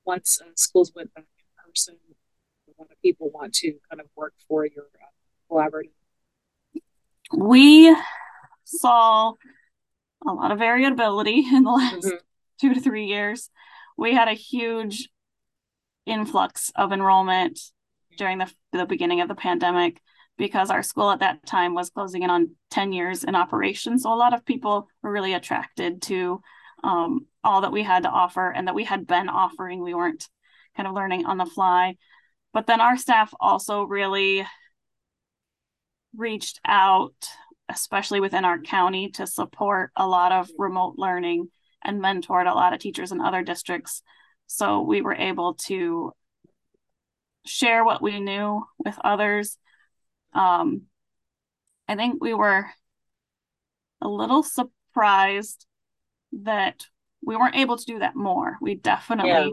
once 0.06 0.40
uh, 0.42 0.50
schools 0.56 0.92
went 0.96 1.14
back 1.14 1.26
in 1.40 1.46
person 1.66 1.96
a 1.96 2.08
lot 2.08 2.12
of 2.12 2.21
people 3.02 3.30
want 3.32 3.54
to 3.54 3.74
kind 3.90 4.00
of 4.00 4.08
work 4.16 4.34
for 4.48 4.66
your 4.66 4.86
uh, 5.02 5.54
collaborative 5.54 5.92
we 7.34 7.96
saw 8.66 9.34
a 10.28 10.34
lot 10.34 10.52
of 10.52 10.60
variability 10.60 11.46
in 11.54 11.64
the 11.64 11.72
last 11.72 12.06
mm-hmm 12.06 12.16
two 12.62 12.74
to 12.76 12.80
three 12.80 13.06
years, 13.06 13.50
we 13.98 14.14
had 14.14 14.28
a 14.28 14.34
huge 14.34 15.10
influx 16.06 16.72
of 16.76 16.94
enrollment 16.94 17.60
during 18.18 18.38
the, 18.38 18.52
the 18.72 18.86
beginning 18.86 19.22
of 19.22 19.28
the 19.28 19.36
pandemic 19.36 20.00
because 20.38 20.70
our 20.70 20.84
school 20.84 21.10
at 21.12 21.20
that 21.20 21.46
time 21.46 21.74
was 21.74 21.90
closing 21.90 22.24
in 22.24 22.30
on 22.30 22.52
10 22.70 22.94
years 22.94 23.24
in 23.24 23.36
operation. 23.36 23.98
So 24.00 24.14
a 24.14 24.16
lot 24.16 24.34
of 24.34 24.46
people 24.46 24.88
were 25.02 25.12
really 25.12 25.34
attracted 25.34 26.02
to 26.04 26.42
um, 26.84 27.26
all 27.44 27.62
that 27.62 27.72
we 27.72 27.84
had 27.84 28.04
to 28.04 28.10
offer 28.10 28.50
and 28.50 28.68
that 28.68 28.76
we 28.76 28.84
had 28.84 29.06
been 29.06 29.30
offering. 29.30 29.82
We 29.82 29.94
weren't 29.94 30.28
kind 30.76 30.88
of 30.88 30.96
learning 30.96 31.26
on 31.26 31.38
the 31.38 31.46
fly. 31.46 31.96
But 32.54 32.68
then 32.68 32.82
our 32.82 32.98
staff 32.98 33.34
also 33.40 33.84
really 33.84 34.46
reached 36.16 36.60
out, 36.66 37.30
especially 37.70 38.20
within 38.20 38.46
our 38.46 38.60
county, 38.60 39.10
to 39.12 39.26
support 39.26 39.92
a 39.96 40.08
lot 40.08 40.32
of 40.32 40.50
remote 40.58 40.96
learning 40.98 41.50
and 41.84 42.02
mentored 42.02 42.50
a 42.50 42.56
lot 42.56 42.74
of 42.74 42.80
teachers 42.80 43.12
in 43.12 43.22
other 43.22 43.42
districts. 43.42 44.04
So 44.48 44.82
we 44.82 45.02
were 45.02 45.16
able 45.16 45.54
to 45.66 46.12
share 47.46 47.84
what 47.84 48.02
we 48.02 48.20
knew 48.20 48.64
with 48.78 48.98
others. 49.04 49.58
Um, 50.34 50.84
I 51.88 51.96
think 51.96 52.22
we 52.22 52.34
were 52.34 52.66
a 54.02 54.08
little 54.08 54.44
surprised 54.44 55.66
that 56.44 56.86
we 57.24 57.36
weren't 57.36 57.56
able 57.56 57.78
to 57.78 57.86
do 57.86 58.00
that 58.00 58.16
more. 58.16 58.58
We 58.62 58.76
definitely 58.76 59.30
yeah. 59.30 59.50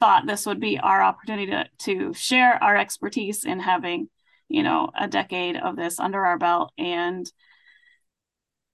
Thought 0.00 0.26
this 0.26 0.46
would 0.46 0.60
be 0.60 0.78
our 0.78 1.02
opportunity 1.02 1.46
to, 1.52 1.66
to 1.78 2.12
share 2.14 2.62
our 2.62 2.76
expertise 2.76 3.44
in 3.44 3.60
having, 3.60 4.08
you 4.48 4.62
know, 4.62 4.90
a 4.98 5.08
decade 5.08 5.56
of 5.56 5.76
this 5.76 5.98
under 5.98 6.24
our 6.24 6.38
belt. 6.38 6.72
And 6.76 7.30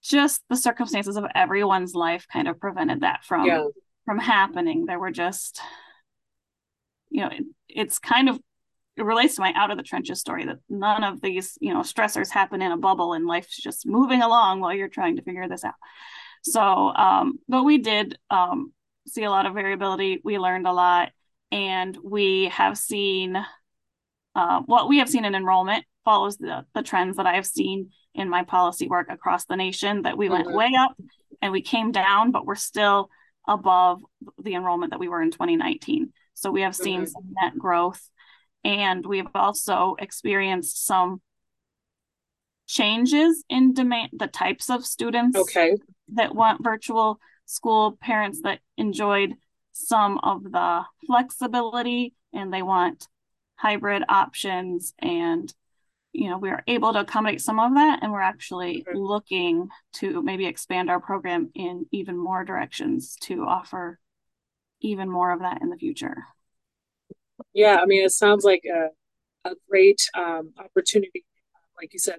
just 0.03 0.43
the 0.49 0.57
circumstances 0.57 1.17
of 1.17 1.25
everyone's 1.35 1.95
life 1.95 2.27
kind 2.31 2.49
of 2.49 2.61
prevented 2.61 3.01
that 3.01 3.25
from 3.25 3.47
yeah. 3.47 3.65
from 4.05 4.19
happening. 4.19 4.85
There 4.85 4.99
were 4.99 5.13
just 5.13 5.61
you 7.09 7.23
know 7.23 7.29
it, 7.29 7.45
it's 7.69 7.99
kind 7.99 8.29
of 8.29 8.39
it 8.97 9.05
relates 9.05 9.37
to 9.37 9.41
my 9.41 9.53
out 9.57 9.71
of 9.71 9.79
the 9.79 9.83
trenches 9.83 10.21
story 10.21 10.45
that 10.47 10.59
none 10.69 11.05
of 11.05 11.21
these 11.21 11.57
you 11.61 11.73
know 11.73 11.81
stressors 11.81 12.31
happen 12.31 12.61
in 12.61 12.73
a 12.73 12.77
bubble 12.77 13.13
and 13.13 13.27
life's 13.27 13.57
just 13.57 13.87
moving 13.87 14.23
along 14.23 14.61
while 14.61 14.75
you're 14.75 14.89
trying 14.89 15.17
to 15.17 15.23
figure 15.23 15.49
this 15.49 15.65
out. 15.65 15.75
So 16.43 16.61
um 16.61 17.39
but 17.49 17.63
we 17.63 17.79
did 17.79 18.19
um 18.29 18.73
see 19.07 19.25
a 19.25 19.31
lot 19.31 19.47
of 19.47 19.55
variability 19.55 20.21
we 20.25 20.39
learned 20.39 20.67
a 20.67 20.73
lot 20.73 21.11
and 21.51 21.97
we 22.03 22.47
have 22.47 22.79
seen 22.79 23.37
uh, 24.35 24.61
what 24.67 24.89
we 24.89 24.99
have 24.99 25.11
seen 25.11 25.25
in 25.25 25.35
enrollment 25.35 25.85
follows 26.05 26.37
the, 26.39 26.65
the 26.75 26.83
trends 26.83 27.17
that 27.17 27.27
I 27.27 27.35
have 27.35 27.47
seen 27.47 27.91
in 28.15 28.29
my 28.29 28.45
policy 28.45 28.89
work 28.89 29.09
across 29.11 29.45
the 29.45 29.57
nation 29.57 30.03
that 30.03 30.17
we 30.17 30.29
went 30.29 30.47
mm-hmm. 30.47 30.57
way 30.57 30.71
up 30.79 30.97
and 31.41 31.53
we 31.53 31.63
came 31.63 31.93
down, 31.93 32.31
but 32.31 32.47
we're 32.47 32.55
still 32.55 33.11
above 33.47 34.01
the 34.43 34.55
enrollment 34.55 34.91
that 34.91 35.01
we 35.01 35.09
were 35.09 35.23
in 35.23 35.31
2019. 35.31 36.13
So 36.35 36.51
we 36.51 36.63
have 36.63 36.77
seen 36.77 37.03
mm-hmm. 37.03 37.11
some 37.11 37.35
net 37.41 37.59
growth 37.59 38.01
and 38.65 39.05
we've 39.05 39.27
also 39.35 39.97
experienced 39.99 40.87
some 40.87 41.21
changes 42.67 43.45
in 43.49 43.75
demand 43.75 44.11
the 44.13 44.29
types 44.29 44.71
of 44.71 44.87
students 44.87 45.37
okay. 45.37 45.77
that 46.15 46.35
want 46.35 46.65
virtual 46.65 47.19
school 47.47 47.99
parents 48.01 48.43
that 48.43 48.61
enjoyed 48.77 49.35
some 49.73 50.19
of 50.19 50.45
the 50.45 50.83
flexibility 51.07 52.15
and 52.33 52.53
they 52.53 52.63
want 52.63 53.07
hybrid 53.57 54.03
options 54.09 54.95
and 54.99 55.53
you 56.13 56.29
know, 56.29 56.37
we 56.37 56.51
are 56.51 56.63
able 56.67 56.93
to 56.93 57.01
accommodate 57.01 57.41
some 57.41 57.59
of 57.59 57.75
that, 57.75 58.01
and 58.03 58.13
we're 58.13 58.21
actually 58.21 58.85
mm-hmm. 58.87 58.99
looking 58.99 59.69
to 59.95 60.23
maybe 60.23 60.47
expand 60.47 60.91
our 60.91 61.01
program 61.01 61.51
in 61.55 61.87
even 61.91 62.17
more 62.17 62.45
directions 62.45 63.17
to 63.23 63.45
offer 63.45 63.99
even 64.83 65.11
more 65.11 65.33
of 65.33 65.41
that 65.41 65.63
in 65.63 65.71
the 65.71 65.77
future. 65.77 66.25
Yeah, 67.55 67.79
I 67.81 67.87
mean, 67.87 68.05
it 68.05 68.13
sounds 68.13 68.45
like 68.45 68.63
a, 68.65 68.89
a 69.49 69.55
great 69.69 70.07
um, 70.15 70.53
opportunity, 70.59 71.25
like 71.81 71.93
you 71.93 71.99
said, 71.99 72.19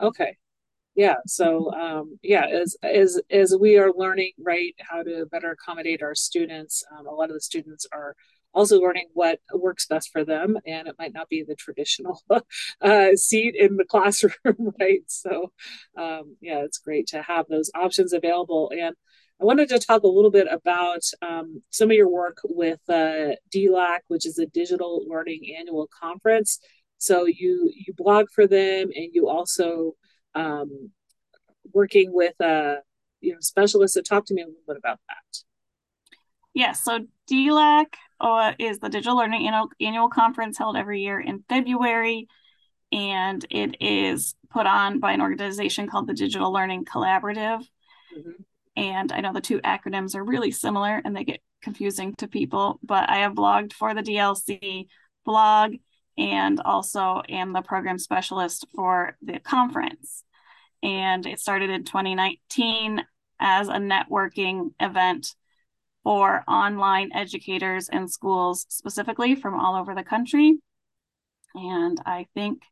Okay 0.00 0.36
yeah 0.94 1.16
so 1.26 1.72
um, 1.72 2.18
yeah 2.22 2.46
as 2.46 2.76
as 2.82 3.20
as 3.30 3.56
we 3.58 3.78
are 3.78 3.92
learning 3.96 4.32
right 4.38 4.74
how 4.80 5.02
to 5.02 5.26
better 5.30 5.50
accommodate 5.52 6.02
our 6.02 6.14
students 6.14 6.84
um, 6.96 7.06
a 7.06 7.10
lot 7.10 7.30
of 7.30 7.34
the 7.34 7.40
students 7.40 7.86
are 7.92 8.14
also 8.52 8.80
learning 8.80 9.06
what 9.12 9.38
works 9.54 9.86
best 9.86 10.10
for 10.12 10.24
them 10.24 10.58
and 10.66 10.88
it 10.88 10.96
might 10.98 11.14
not 11.14 11.28
be 11.28 11.44
the 11.44 11.54
traditional 11.54 12.20
uh, 12.80 13.14
seat 13.14 13.54
in 13.54 13.76
the 13.76 13.84
classroom 13.84 14.34
right 14.80 15.04
so 15.06 15.52
um, 15.96 16.36
yeah 16.40 16.58
it's 16.64 16.78
great 16.78 17.06
to 17.06 17.22
have 17.22 17.46
those 17.48 17.70
options 17.74 18.12
available 18.12 18.70
and 18.76 18.96
i 19.40 19.44
wanted 19.44 19.68
to 19.68 19.78
talk 19.78 20.02
a 20.02 20.08
little 20.08 20.30
bit 20.30 20.46
about 20.50 21.02
um, 21.22 21.62
some 21.70 21.90
of 21.90 21.96
your 21.96 22.10
work 22.10 22.38
with 22.44 22.80
uh, 22.88 23.34
dlac 23.54 24.00
which 24.08 24.26
is 24.26 24.38
a 24.38 24.46
digital 24.46 25.04
learning 25.08 25.54
annual 25.58 25.88
conference 25.98 26.58
so 26.98 27.26
you 27.26 27.70
you 27.74 27.94
blog 27.96 28.26
for 28.34 28.46
them 28.46 28.90
and 28.94 29.10
you 29.14 29.28
also 29.28 29.94
um, 30.34 30.90
working 31.72 32.12
with 32.12 32.34
a 32.40 32.76
you 33.20 33.32
know 33.32 33.38
specialist. 33.40 33.94
So 33.94 34.02
talk 34.02 34.26
to 34.26 34.34
me 34.34 34.42
a 34.42 34.46
little 34.46 34.62
bit 34.66 34.76
about 34.76 35.00
that. 35.08 35.38
Yes, 36.52 36.82
yeah, 36.86 36.98
so 36.98 37.06
DLAC 37.30 37.94
uh, 38.20 38.52
is 38.58 38.78
the 38.78 38.88
Digital 38.88 39.16
Learning 39.16 39.46
annual, 39.46 39.68
annual 39.80 40.08
conference 40.08 40.58
held 40.58 40.76
every 40.76 41.02
year 41.02 41.20
in 41.20 41.44
February, 41.48 42.26
and 42.90 43.44
it 43.50 43.76
is 43.80 44.34
put 44.50 44.66
on 44.66 44.98
by 44.98 45.12
an 45.12 45.20
organization 45.20 45.88
called 45.88 46.08
the 46.08 46.14
Digital 46.14 46.52
Learning 46.52 46.84
Collaborative. 46.84 47.64
Mm-hmm. 48.16 48.42
And 48.76 49.12
I 49.12 49.20
know 49.20 49.32
the 49.32 49.40
two 49.40 49.60
acronyms 49.60 50.14
are 50.14 50.24
really 50.24 50.50
similar 50.50 51.00
and 51.04 51.14
they 51.14 51.24
get 51.24 51.40
confusing 51.62 52.14
to 52.16 52.28
people, 52.28 52.78
but 52.82 53.08
I 53.08 53.18
have 53.18 53.32
blogged 53.32 53.72
for 53.72 53.94
the 53.94 54.02
DLC 54.02 54.86
blog 55.24 55.74
and 56.16 56.60
also 56.60 57.22
am 57.28 57.52
the 57.52 57.62
program 57.62 57.98
specialist 57.98 58.66
for 58.74 59.16
the 59.22 59.38
conference. 59.40 60.24
And 60.82 61.26
it 61.26 61.40
started 61.40 61.70
in 61.70 61.84
2019 61.84 63.04
as 63.38 63.68
a 63.68 63.72
networking 63.72 64.72
event 64.80 65.34
for 66.02 66.42
online 66.48 67.10
educators 67.14 67.88
and 67.88 68.10
schools, 68.10 68.66
specifically 68.68 69.34
from 69.34 69.58
all 69.58 69.76
over 69.76 69.94
the 69.94 70.02
country. 70.02 70.58
And 71.54 72.00
I 72.06 72.26
think 72.34 72.62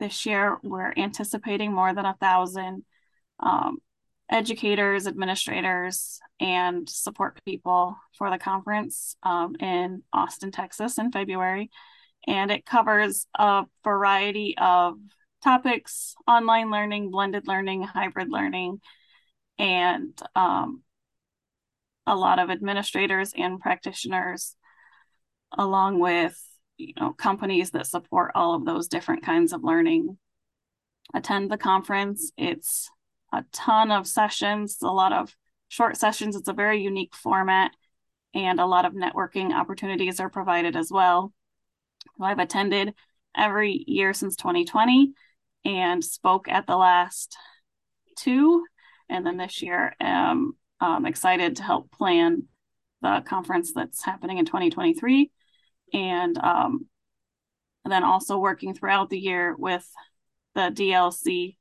this 0.00 0.24
year 0.26 0.58
we're 0.62 0.92
anticipating 0.96 1.72
more 1.72 1.94
than 1.94 2.04
a 2.04 2.16
thousand 2.20 2.84
um, 3.40 3.78
educators, 4.32 5.06
administrators, 5.06 6.18
and 6.40 6.88
support 6.88 7.38
people 7.44 7.96
for 8.16 8.30
the 8.30 8.38
conference 8.38 9.14
um, 9.22 9.54
in 9.60 10.02
Austin, 10.12 10.50
Texas 10.50 10.98
in 10.98 11.12
February. 11.12 11.70
And 12.26 12.50
it 12.50 12.64
covers 12.64 13.26
a 13.38 13.64
variety 13.84 14.56
of 14.58 14.96
topics 15.44 16.14
online 16.26 16.70
learning, 16.70 17.10
blended 17.10 17.46
learning, 17.46 17.82
hybrid 17.82 18.30
learning, 18.30 18.80
and 19.58 20.18
um, 20.34 20.82
a 22.06 22.16
lot 22.16 22.38
of 22.38 22.50
administrators 22.50 23.32
and 23.36 23.60
practitioners, 23.60 24.56
along 25.58 25.98
with 26.00 26.40
you 26.78 26.94
know 26.98 27.12
companies 27.12 27.72
that 27.72 27.86
support 27.86 28.32
all 28.34 28.54
of 28.54 28.64
those 28.64 28.88
different 28.88 29.22
kinds 29.24 29.52
of 29.52 29.62
learning 29.62 30.16
attend 31.14 31.50
the 31.50 31.58
conference 31.58 32.32
it's 32.38 32.90
a 33.32 33.44
ton 33.52 33.90
of 33.90 34.06
sessions 34.06 34.78
a 34.82 34.88
lot 34.88 35.12
of 35.12 35.34
short 35.68 35.96
sessions. 35.96 36.36
It's 36.36 36.48
a 36.48 36.52
very 36.52 36.82
unique 36.82 37.14
format 37.14 37.72
and 38.34 38.60
a 38.60 38.66
lot 38.66 38.84
of 38.84 38.92
networking 38.92 39.52
opportunities 39.52 40.20
are 40.20 40.28
provided 40.28 40.76
as 40.76 40.90
well. 40.90 41.32
So 42.18 42.24
i've 42.24 42.38
attended 42.38 42.94
every 43.36 43.84
year 43.86 44.12
since 44.12 44.36
2020 44.36 45.14
and 45.64 46.04
spoke 46.04 46.48
at 46.48 46.66
the 46.66 46.76
last 46.76 47.36
two. 48.18 48.64
And 49.08 49.24
then 49.24 49.38
this 49.38 49.62
year 49.62 49.94
I'm 49.98 50.52
um, 50.80 51.06
excited 51.06 51.56
to 51.56 51.62
help 51.62 51.90
plan 51.90 52.44
the 53.00 53.22
conference 53.24 53.72
that's 53.72 54.04
happening 54.04 54.38
in 54.38 54.44
2023 54.44 55.30
and 55.94 56.36
um, 56.38 56.86
and 57.84 57.90
then 57.90 58.04
also 58.04 58.38
working 58.38 58.74
throughout 58.74 59.10
the 59.10 59.18
year 59.18 59.56
with 59.56 59.88
the 60.54 60.70
DLC 60.70 61.56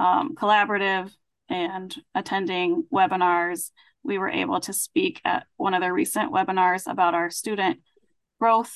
um, 0.00 0.34
collaborative 0.34 1.12
and 1.48 1.94
attending 2.14 2.84
webinars. 2.92 3.70
We 4.02 4.18
were 4.18 4.30
able 4.30 4.60
to 4.60 4.72
speak 4.72 5.20
at 5.24 5.46
one 5.56 5.74
of 5.74 5.82
their 5.82 5.92
recent 5.92 6.32
webinars 6.32 6.90
about 6.90 7.14
our 7.14 7.30
student 7.30 7.80
growth 8.40 8.72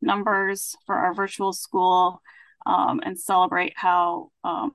numbers 0.00 0.76
for 0.86 0.94
our 0.94 1.12
virtual 1.12 1.52
school 1.52 2.22
um, 2.64 3.00
and 3.04 3.18
celebrate 3.18 3.72
how 3.76 4.30
um, 4.44 4.70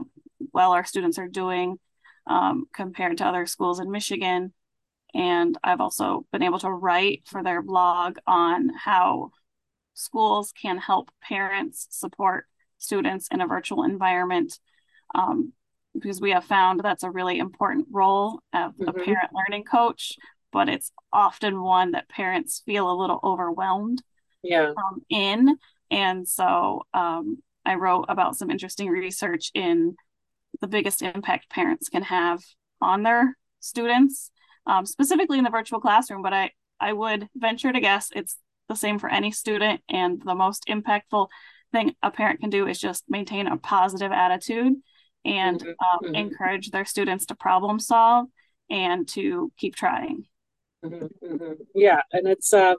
well 0.53 0.73
our 0.73 0.83
students 0.83 1.17
are 1.17 1.29
doing 1.29 1.79
um, 2.27 2.65
compared 2.73 3.17
to 3.17 3.25
other 3.25 3.45
schools 3.45 3.79
in 3.79 3.89
Michigan. 3.89 4.53
And 5.13 5.57
I've 5.63 5.79
also 5.79 6.25
been 6.33 6.43
able 6.43 6.59
to 6.59 6.69
write 6.69 7.21
for 7.25 7.41
their 7.41 7.61
blog 7.61 8.17
on 8.27 8.69
how 8.69 9.31
schools 9.93 10.51
can 10.51 10.77
help 10.77 11.09
parents 11.21 11.87
support 11.89 12.47
students 12.79 13.29
in 13.31 13.39
a 13.39 13.47
virtual 13.47 13.83
environment 13.83 14.59
um, 15.13 15.53
because 15.99 16.21
we 16.21 16.31
have 16.31 16.45
found 16.45 16.79
that's 16.79 17.03
a 17.03 17.11
really 17.11 17.37
important 17.37 17.87
role 17.91 18.39
of 18.53 18.73
mm-hmm. 18.73 18.89
a 18.89 18.93
parent 18.93 19.29
learning 19.33 19.63
coach 19.63 20.13
but 20.51 20.69
it's 20.69 20.91
often 21.11 21.61
one 21.61 21.91
that 21.91 22.07
parents 22.07 22.61
feel 22.65 22.89
a 22.89 22.99
little 22.99 23.19
overwhelmed 23.23 24.01
yeah. 24.43 24.71
um, 24.77 25.01
in 25.09 25.57
and 25.91 26.27
so 26.27 26.83
um, 26.93 27.37
i 27.65 27.75
wrote 27.75 28.05
about 28.09 28.35
some 28.35 28.51
interesting 28.51 28.89
research 28.89 29.51
in 29.53 29.95
the 30.61 30.67
biggest 30.67 31.01
impact 31.01 31.49
parents 31.49 31.89
can 31.89 32.03
have 32.03 32.41
on 32.81 33.03
their 33.03 33.35
students 33.59 34.31
um, 34.67 34.85
specifically 34.85 35.37
in 35.37 35.43
the 35.43 35.49
virtual 35.49 35.79
classroom 35.79 36.21
but 36.21 36.33
i 36.33 36.51
i 36.79 36.91
would 36.93 37.27
venture 37.35 37.72
to 37.72 37.79
guess 37.79 38.09
it's 38.15 38.37
the 38.67 38.75
same 38.75 39.00
for 39.00 39.09
any 39.09 39.31
student. 39.31 39.81
And 39.89 40.22
the 40.24 40.35
most 40.35 40.65
impactful 40.67 41.27
thing 41.72 41.96
a 42.01 42.11
parent 42.11 42.39
can 42.39 42.50
do 42.50 42.67
is 42.67 42.79
just 42.79 43.03
maintain 43.09 43.48
a 43.48 43.57
positive 43.57 44.11
attitude 44.11 44.74
and 45.25 45.59
mm-hmm. 45.59 45.70
Um, 45.70 46.00
mm-hmm. 46.03 46.16
encourage 46.16 46.72
their 46.72 46.85
students 46.85 47.25
to 47.27 47.35
problem 47.35 47.79
solve 47.79 48.27
and 48.70 49.07
to 49.09 49.51
keep 49.57 49.75
trying. 49.75 50.25
Mm-hmm. 50.83 51.25
mm-hmm. 51.25 51.53
Yeah, 51.74 52.01
and 52.11 52.27
it's 52.27 52.53
uh, 52.53 52.75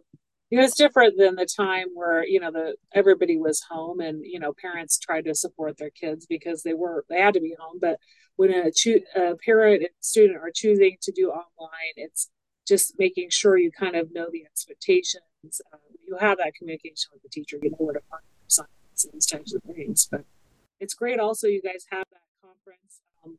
you 0.50 0.58
know, 0.58 0.64
it's 0.64 0.76
different 0.76 1.18
than 1.18 1.34
the 1.34 1.46
time 1.46 1.88
where 1.94 2.24
you 2.24 2.40
know 2.40 2.52
the 2.52 2.76
everybody 2.94 3.36
was 3.36 3.62
home 3.68 4.00
and 4.00 4.24
you 4.24 4.38
know 4.38 4.52
parents 4.52 4.98
tried 4.98 5.24
to 5.24 5.34
support 5.34 5.76
their 5.76 5.90
kids 5.90 6.26
because 6.26 6.62
they 6.62 6.74
were 6.74 7.04
they 7.08 7.20
had 7.20 7.34
to 7.34 7.40
be 7.40 7.56
home. 7.58 7.78
But 7.80 7.98
when 8.36 8.52
a, 8.52 8.70
cho- 8.70 9.00
a 9.16 9.34
parent 9.44 9.82
and 9.82 9.90
student 10.00 10.38
are 10.38 10.52
choosing 10.54 10.96
to 11.02 11.12
do 11.12 11.30
online, 11.30 11.94
it's 11.96 12.30
just 12.68 12.94
making 12.98 13.30
sure 13.30 13.56
you 13.56 13.70
kind 13.70 13.96
of 13.96 14.12
know 14.12 14.26
the 14.30 14.44
expectations 14.44 15.22
um, 15.72 15.80
you 16.06 16.16
have 16.18 16.38
that 16.38 16.54
communication 16.54 17.10
with 17.12 17.22
the 17.22 17.28
teacher, 17.28 17.58
you 17.62 17.70
know 17.70 17.76
where 17.78 17.94
to 17.94 18.00
find 18.10 18.22
assignments 18.46 19.04
and 19.04 19.12
these 19.14 19.26
types 19.26 19.54
of 19.54 19.62
things. 19.62 20.08
But 20.10 20.24
it's 20.80 20.94
great 20.94 21.20
also 21.20 21.46
you 21.48 21.62
guys 21.62 21.86
have 21.90 22.04
that 22.12 22.20
conference. 22.66 23.00
Um, 23.24 23.38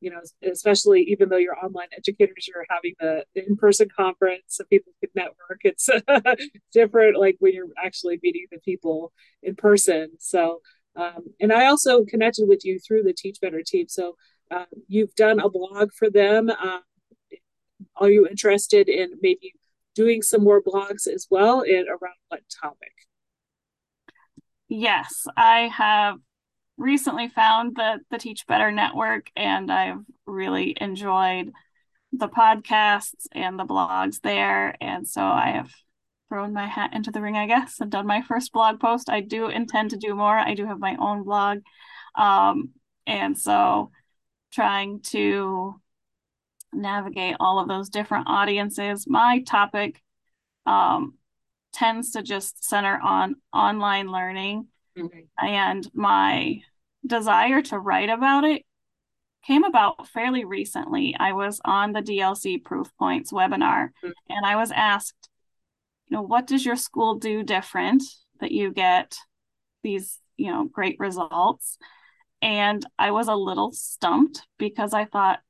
you 0.00 0.10
know, 0.10 0.20
especially 0.50 1.02
even 1.02 1.28
though 1.28 1.36
you're 1.36 1.58
online 1.58 1.88
educators, 1.96 2.48
you're 2.48 2.66
having 2.68 2.94
the, 3.00 3.24
in-person 3.34 3.88
conference 3.96 4.42
so 4.48 4.64
people 4.64 4.92
can 5.00 5.10
network. 5.14 5.60
It's 5.64 5.88
different 6.72 7.18
like 7.18 7.36
when 7.38 7.54
you're 7.54 7.66
actually 7.82 8.20
meeting 8.22 8.46
the 8.50 8.58
people 8.58 9.12
in 9.42 9.54
person. 9.56 10.10
So 10.18 10.60
um, 10.96 11.26
and 11.40 11.52
I 11.52 11.66
also 11.66 12.04
connected 12.04 12.48
with 12.48 12.64
you 12.64 12.78
through 12.78 13.02
the 13.02 13.12
Teach 13.12 13.38
Better 13.40 13.62
team. 13.64 13.86
So 13.88 14.16
um, 14.50 14.64
you've 14.88 15.14
done 15.14 15.40
a 15.40 15.50
blog 15.50 15.92
for 15.92 16.08
them. 16.08 16.48
Um, 16.48 16.80
are 17.96 18.10
you 18.10 18.26
interested 18.26 18.88
in 18.88 19.10
maybe 19.20 19.52
doing 19.94 20.22
some 20.22 20.42
more 20.42 20.62
blogs 20.62 21.06
as 21.06 21.26
well 21.30 21.60
and 21.60 21.86
around 21.88 22.16
what 22.28 22.40
topic? 22.62 22.92
Yes, 24.68 25.26
I 25.36 25.68
have 25.68 26.16
recently 26.78 27.28
found 27.28 27.76
the 27.76 28.00
the 28.10 28.18
Teach 28.18 28.46
Better 28.46 28.70
network 28.70 29.30
and 29.36 29.70
I've 29.70 30.04
really 30.26 30.76
enjoyed 30.80 31.52
the 32.12 32.28
podcasts 32.28 33.26
and 33.32 33.58
the 33.58 33.64
blogs 33.64 34.20
there 34.20 34.76
and 34.80 35.06
so 35.08 35.22
I 35.22 35.52
have 35.52 35.72
thrown 36.28 36.52
my 36.52 36.66
hat 36.66 36.92
into 36.92 37.10
the 37.10 37.20
ring 37.20 37.36
I 37.36 37.46
guess 37.46 37.80
and 37.80 37.90
done 37.90 38.06
my 38.06 38.22
first 38.22 38.52
blog 38.52 38.80
post. 38.80 39.08
I 39.08 39.20
do 39.20 39.48
intend 39.48 39.90
to 39.90 39.96
do 39.96 40.14
more. 40.14 40.36
I 40.36 40.54
do 40.54 40.66
have 40.66 40.78
my 40.78 40.96
own 40.98 41.22
blog. 41.22 41.60
Um, 42.14 42.70
and 43.06 43.38
so 43.38 43.90
trying 44.52 45.00
to 45.00 45.80
navigate 46.72 47.36
all 47.40 47.58
of 47.58 47.68
those 47.68 47.88
different 47.88 48.28
audiences. 48.28 49.06
My 49.06 49.42
topic 49.42 50.02
um, 50.66 51.14
tends 51.72 52.12
to 52.12 52.22
just 52.22 52.64
center 52.64 52.98
on 53.02 53.36
online 53.52 54.10
learning. 54.10 54.68
Mm-hmm. 54.96 55.46
And 55.46 55.88
my 55.94 56.60
desire 57.06 57.62
to 57.62 57.78
write 57.78 58.10
about 58.10 58.44
it 58.44 58.62
came 59.46 59.64
about 59.64 60.08
fairly 60.08 60.44
recently. 60.44 61.14
I 61.18 61.32
was 61.32 61.60
on 61.64 61.92
the 61.92 62.02
DLC 62.02 62.62
Proof 62.62 62.88
Points 62.98 63.32
webinar 63.32 63.90
mm-hmm. 64.04 64.10
and 64.28 64.44
I 64.44 64.56
was 64.56 64.72
asked, 64.72 65.28
you 66.08 66.16
know, 66.16 66.22
what 66.22 66.46
does 66.46 66.64
your 66.64 66.76
school 66.76 67.16
do 67.16 67.42
different 67.42 68.02
that 68.40 68.52
you 68.52 68.72
get 68.72 69.16
these, 69.82 70.18
you 70.36 70.50
know, 70.50 70.64
great 70.64 70.96
results? 70.98 71.78
And 72.42 72.84
I 72.98 73.12
was 73.12 73.28
a 73.28 73.34
little 73.34 73.72
stumped 73.72 74.46
because 74.58 74.92
I 74.92 75.04
thought, 75.04 75.40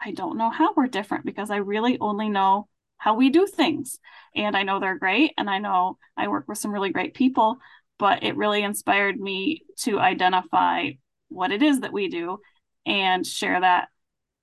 I 0.00 0.12
don't 0.12 0.38
know 0.38 0.50
how 0.50 0.72
we're 0.74 0.86
different 0.86 1.24
because 1.24 1.50
I 1.50 1.56
really 1.56 1.98
only 2.00 2.28
know 2.28 2.68
how 2.98 3.14
we 3.14 3.30
do 3.30 3.46
things. 3.46 3.98
And 4.34 4.56
I 4.56 4.62
know 4.62 4.78
they're 4.78 4.98
great 4.98 5.32
and 5.38 5.48
I 5.48 5.58
know 5.58 5.98
I 6.16 6.28
work 6.28 6.46
with 6.48 6.58
some 6.58 6.72
really 6.72 6.90
great 6.90 7.14
people, 7.14 7.58
but 7.98 8.22
it 8.22 8.36
really 8.36 8.62
inspired 8.62 9.18
me 9.18 9.62
to 9.78 9.98
identify 9.98 10.90
what 11.28 11.52
it 11.52 11.62
is 11.62 11.80
that 11.80 11.92
we 11.92 12.08
do 12.08 12.38
and 12.86 13.26
share 13.26 13.60
that 13.60 13.88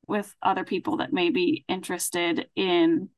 with 0.08 0.34
other 0.42 0.64
people 0.64 0.98
that 0.98 1.14
may 1.14 1.30
be 1.30 1.66
interested 1.68 2.48
in 2.56 3.10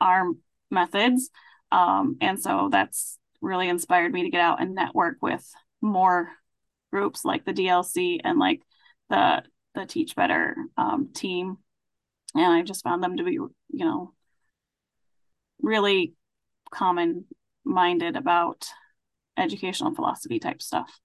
our 0.00 0.26
methods. 0.70 1.30
Um, 1.72 2.16
and 2.20 2.40
so 2.40 2.68
that's 2.70 3.18
really 3.40 3.68
inspired 3.68 4.12
me 4.12 4.22
to 4.22 4.30
get 4.30 4.40
out 4.40 4.60
and 4.60 4.74
network 4.74 5.16
with 5.20 5.44
more 5.80 6.30
groups 6.92 7.24
like 7.24 7.44
the 7.44 7.52
DLC 7.52 8.20
and 8.22 8.38
like 8.38 8.62
the 9.10 9.42
the 9.74 9.84
Teach 9.86 10.14
Better 10.14 10.56
um, 10.76 11.08
team, 11.12 11.56
and 12.34 12.46
I 12.46 12.62
just 12.62 12.84
found 12.84 13.02
them 13.02 13.16
to 13.16 13.24
be, 13.24 13.32
you 13.32 13.50
know, 13.70 14.12
really 15.60 16.14
common 16.70 17.24
minded 17.64 18.16
about 18.16 18.66
educational 19.36 19.94
philosophy 19.94 20.38
type 20.38 20.62
stuff. 20.62 21.00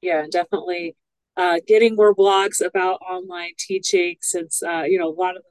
Yeah, 0.00 0.26
definitely. 0.30 0.96
Uh, 1.36 1.58
getting 1.66 1.96
more 1.96 2.14
blogs 2.14 2.64
about 2.64 3.00
online 3.00 3.52
teaching 3.58 4.16
since 4.20 4.62
uh, 4.62 4.82
you 4.82 4.98
know 4.98 5.08
a 5.08 5.18
lot 5.20 5.36
of 5.36 5.42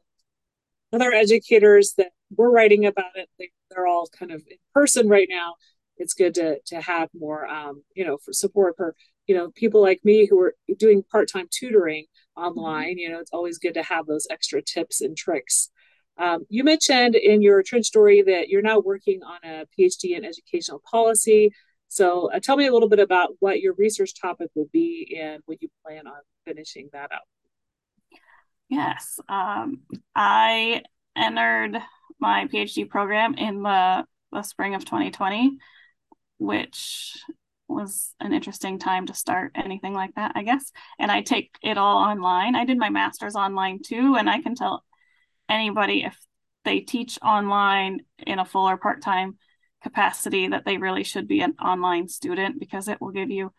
other 0.94 1.12
educators 1.12 1.94
that 1.98 2.12
were 2.38 2.52
writing 2.52 2.86
about 2.86 3.16
it 3.16 3.30
they, 3.38 3.50
they're 3.70 3.88
all 3.88 4.08
kind 4.18 4.32
of 4.32 4.42
in 4.50 4.58
person 4.74 5.10
right 5.10 5.28
now 5.30 5.56
it's 5.98 6.14
good 6.14 6.34
to 6.36 6.60
to 6.66 6.80
have 6.82 7.10
more 7.14 7.46
um, 7.48 7.84
you 7.96 8.06
know 8.06 8.18
for 8.24 8.32
support 8.32 8.76
for 8.78 8.96
you 9.28 9.36
know 9.36 9.52
people 9.56 9.82
like 9.82 10.00
me 10.04 10.26
who 10.26 10.40
are 10.40 10.56
doing 10.78 11.04
part-time 11.12 11.48
tutoring 11.52 12.06
online 12.38 12.98
you 12.98 13.10
know 13.10 13.20
it's 13.20 13.32
always 13.34 13.58
good 13.58 13.74
to 13.74 13.84
have 13.84 14.06
those 14.06 14.28
extra 14.32 14.62
tips 14.62 15.02
and 15.02 15.18
tricks 15.18 15.70
um, 16.18 16.46
you 16.50 16.64
mentioned 16.64 17.16
in 17.16 17.42
your 17.42 17.64
trench 17.64 17.86
story 17.86 18.22
that 18.22 18.50
you're 18.50 18.62
now 18.62 18.80
working 18.80 19.22
on 19.24 19.38
a 19.44 19.66
phd 19.78 20.04
in 20.04 20.26
educational 20.26 20.82
policy 20.90 21.52
so 21.88 22.32
uh, 22.32 22.40
tell 22.40 22.58
me 22.58 22.68
a 22.68 22.74
little 22.74 22.90
bit 22.90 23.00
about 23.00 23.30
what 23.40 23.60
your 23.60 23.74
research 23.74 24.20
topic 24.20 24.50
will 24.56 24.70
be 24.72 25.18
and 25.22 25.42
when 25.46 25.58
you 25.62 25.70
plan 25.86 26.08
on 26.08 26.20
finishing 26.46 26.90
that 26.94 27.12
up 27.12 27.24
yes 28.70 29.20
um, 29.30 29.82
i 30.16 30.82
entered 31.16 31.78
my 32.20 32.48
phd 32.48 32.90
program 32.90 33.34
in 33.36 33.62
the, 33.64 34.06
the 34.32 34.42
spring 34.42 34.76
of 34.76 34.86
2020 34.86 35.58
which 36.38 37.24
was 37.68 38.14
an 38.20 38.34
interesting 38.34 38.80
time 38.80 39.06
to 39.08 39.14
start 39.14 39.52
anything 39.56 39.94
like 39.94 40.14
that, 40.16 40.34
I 40.36 40.44
guess. 40.44 40.72
And 41.00 41.12
I 41.12 41.22
take 41.22 41.56
it 41.62 41.78
all 41.78 41.98
online. 41.98 42.56
I 42.56 42.66
did 42.66 42.78
my 42.78 42.90
master's 42.90 43.36
online 43.36 43.80
too, 43.84 44.16
and 44.18 44.30
I 44.30 44.42
can 44.42 44.56
tell 44.56 44.84
anybody 45.50 46.04
if 46.04 46.18
they 46.66 46.80
teach 46.80 47.20
online 47.22 48.00
in 48.26 48.40
a 48.40 48.46
full 48.46 48.68
or 48.68 48.78
part 48.78 49.02
time 49.02 49.38
capacity 49.84 50.48
that 50.48 50.66
they 50.66 50.78
really 50.78 51.04
should 51.04 51.28
be 51.28 51.42
an 51.42 51.56
online 51.64 52.08
student 52.08 52.60
because 52.60 52.88
it 52.88 53.02
will 53.02 53.12
give 53.12 53.30
you 53.30 53.52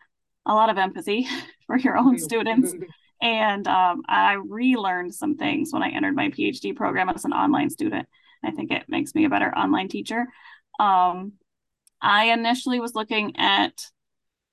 a 0.45 0.53
lot 0.53 0.69
of 0.69 0.77
empathy 0.77 1.27
for 1.67 1.77
your 1.77 1.97
own 1.97 2.17
students. 2.17 2.73
And 3.21 3.65
um, 3.67 4.03
I 4.07 4.33
relearned 4.33 5.15
some 5.15 5.37
things 5.37 5.71
when 5.71 5.81
I 5.81 5.89
entered 5.89 6.15
my 6.15 6.29
PhD 6.29 6.75
program 6.75 7.07
as 7.07 7.23
an 7.23 7.31
online 7.31 7.69
student. 7.69 8.07
I 8.43 8.51
think 8.51 8.71
it 8.71 8.83
makes 8.89 9.15
me 9.15 9.23
a 9.23 9.29
better 9.29 9.57
online 9.57 9.87
teacher. 9.87 10.27
Um, 10.79 11.31
I 12.01 12.25
initially 12.25 12.79
was 12.79 12.93
looking 12.93 13.37
at 13.37 13.89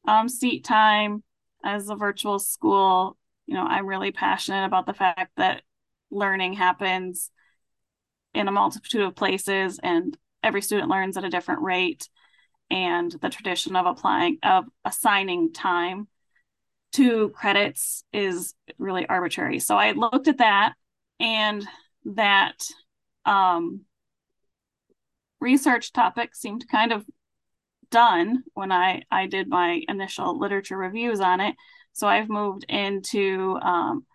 um, 0.07 0.29
seat 0.29 0.65
time 0.65 1.23
as 1.65 1.89
a 1.89 1.97
virtual 1.97 2.39
school. 2.39 3.19
You 3.47 3.55
know, 3.55 3.65
I'm 3.65 3.87
really 3.87 4.13
passionate 4.13 4.65
about 4.65 4.87
the 4.87 4.95
fact 4.95 5.33
that 5.37 5.63
learning 6.13 6.53
happens 6.53 7.31
in 8.35 8.49
a 8.49 8.53
multitude 8.53 9.03
of 9.03 9.17
places 9.17 9.81
and 9.83 10.17
every 10.43 10.63
student 10.63 10.89
learns 10.89 11.17
at 11.17 11.25
a 11.25 11.31
different 11.31 11.63
rate. 11.63 12.09
And 12.71 13.15
the 13.21 13.29
tradition 13.29 13.77
of 13.77 13.87
applying, 13.87 14.39
of 14.43 14.65
assigning 14.85 15.53
time 15.53 16.09
to 16.93 17.31
credits 17.31 18.05
is 18.13 18.55
really 18.79 19.07
arbitrary. 19.07 19.59
So 19.59 19.77
I 19.77 19.93
looked 19.93 20.29
at 20.29 20.39
that 20.39 20.75
and 21.21 21.67
that 22.05 22.65
um, 23.25 23.83
research 25.41 25.93
topic 25.93 26.35
seemed 26.35 26.67
kind 26.69 26.93
of 26.93 27.05
done 27.91 28.43
when 28.55 28.73
I 28.73 29.03
I 29.11 29.27
did 29.27 29.49
my 29.49 29.83
initial 29.87 30.39
literature 30.39 30.77
reviews 30.77 31.21
on 31.21 31.41
it. 31.41 31.55
So 31.93 32.09
I've 32.09 32.31
moved 32.31 32.65
into 32.69 33.59
um, 33.63 34.07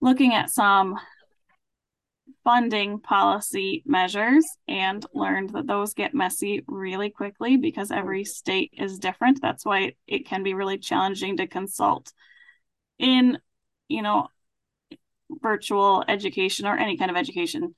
looking 0.00 0.34
at 0.34 0.50
some 0.50 0.98
funding 2.44 3.00
policy 3.00 3.82
measures 3.84 4.46
and 4.66 5.04
learned 5.14 5.50
that 5.50 5.66
those 5.66 5.94
get 5.94 6.14
messy 6.14 6.64
really 6.66 7.10
quickly 7.10 7.56
because 7.56 7.90
every 7.90 8.24
state 8.24 8.72
is 8.78 8.98
different. 8.98 9.40
That's 9.42 9.64
why 9.64 9.94
it, 10.06 10.26
can 10.26 10.42
be 10.42 10.54
really 10.54 10.78
challenging 10.78 11.36
to 11.36 11.46
consult 11.46 12.12
in, 12.98 13.38
you 13.88 14.02
know, 14.02 14.28
virtual 15.42 16.04
education 16.08 16.66
or 16.66 16.76
any 16.76 16.96
kind 16.96 17.10
of 17.10 17.16
education 17.16 17.74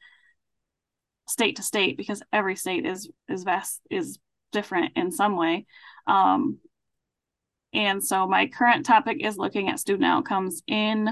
state 1.29 1.57
to 1.57 1.63
state 1.63 1.97
because 1.97 2.23
every 2.33 2.57
state 2.57 2.87
is 2.87 3.09
is 3.29 3.45
vast 3.45 3.81
is 3.91 4.19
different 4.53 4.93
in 4.97 5.11
some 5.11 5.37
way. 5.37 5.67
Um, 6.07 6.59
and 7.73 8.05
so 8.05 8.27
my 8.27 8.47
current 8.49 8.85
topic 8.85 9.25
is 9.25 9.39
looking 9.39 9.69
at 9.69 9.81
student 9.81 10.05
outcomes 10.05 10.63
in 10.67 11.09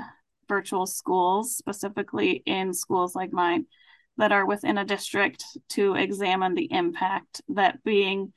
virtual 0.51 0.85
schools, 0.85 1.57
specifically 1.57 2.43
in 2.45 2.75
schools 2.75 3.15
like 3.15 3.33
mine 3.33 3.67
that 4.19 4.33
are 4.33 4.45
within 4.45 4.77
a 4.77 4.85
district 4.85 5.45
to 5.71 5.95
examine 5.95 6.55
the 6.55 6.71
impact 6.73 7.41
that 7.49 7.83
being 7.85 8.33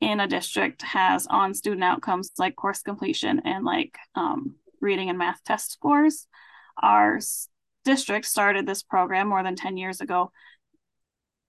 in 0.00 0.18
a 0.18 0.26
district 0.26 0.82
has 0.82 1.28
on 1.28 1.54
student 1.54 1.84
outcomes 1.84 2.32
like 2.38 2.56
course 2.56 2.82
completion 2.82 3.42
and 3.44 3.64
like 3.64 3.96
um, 4.16 4.56
reading 4.80 5.10
and 5.10 5.18
math 5.18 5.44
test 5.44 5.70
scores. 5.70 6.26
Our 6.82 7.20
district 7.84 8.26
started 8.26 8.66
this 8.66 8.82
program 8.82 9.28
more 9.28 9.42
than 9.42 9.54
10 9.54 9.76
years 9.76 10.00
ago 10.00 10.32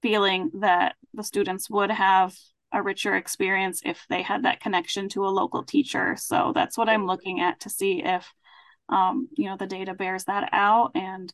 feeling 0.02 0.52
that 0.60 0.96
the 1.14 1.24
students 1.24 1.70
would 1.70 1.90
have 1.90 2.36
a 2.74 2.84
richer 2.84 3.16
experience 3.16 3.82
if 3.86 4.06
they 4.10 4.22
had 4.22 4.44
that 4.44 4.60
connection 4.60 5.08
to 5.08 5.26
a 5.26 5.30
local 5.30 5.64
teacher. 5.64 6.16
So 6.18 6.52
that's 6.54 6.78
what 6.78 6.90
I'm 6.90 7.06
looking 7.06 7.40
at 7.40 7.62
to 7.62 7.70
see 7.70 8.04
if 8.04 8.28
um, 8.94 9.28
you 9.36 9.46
know 9.46 9.58
the 9.58 9.68
data 9.68 9.94
bears 9.94 10.26
that 10.26 10.50
out 10.52 10.92
and 10.96 11.34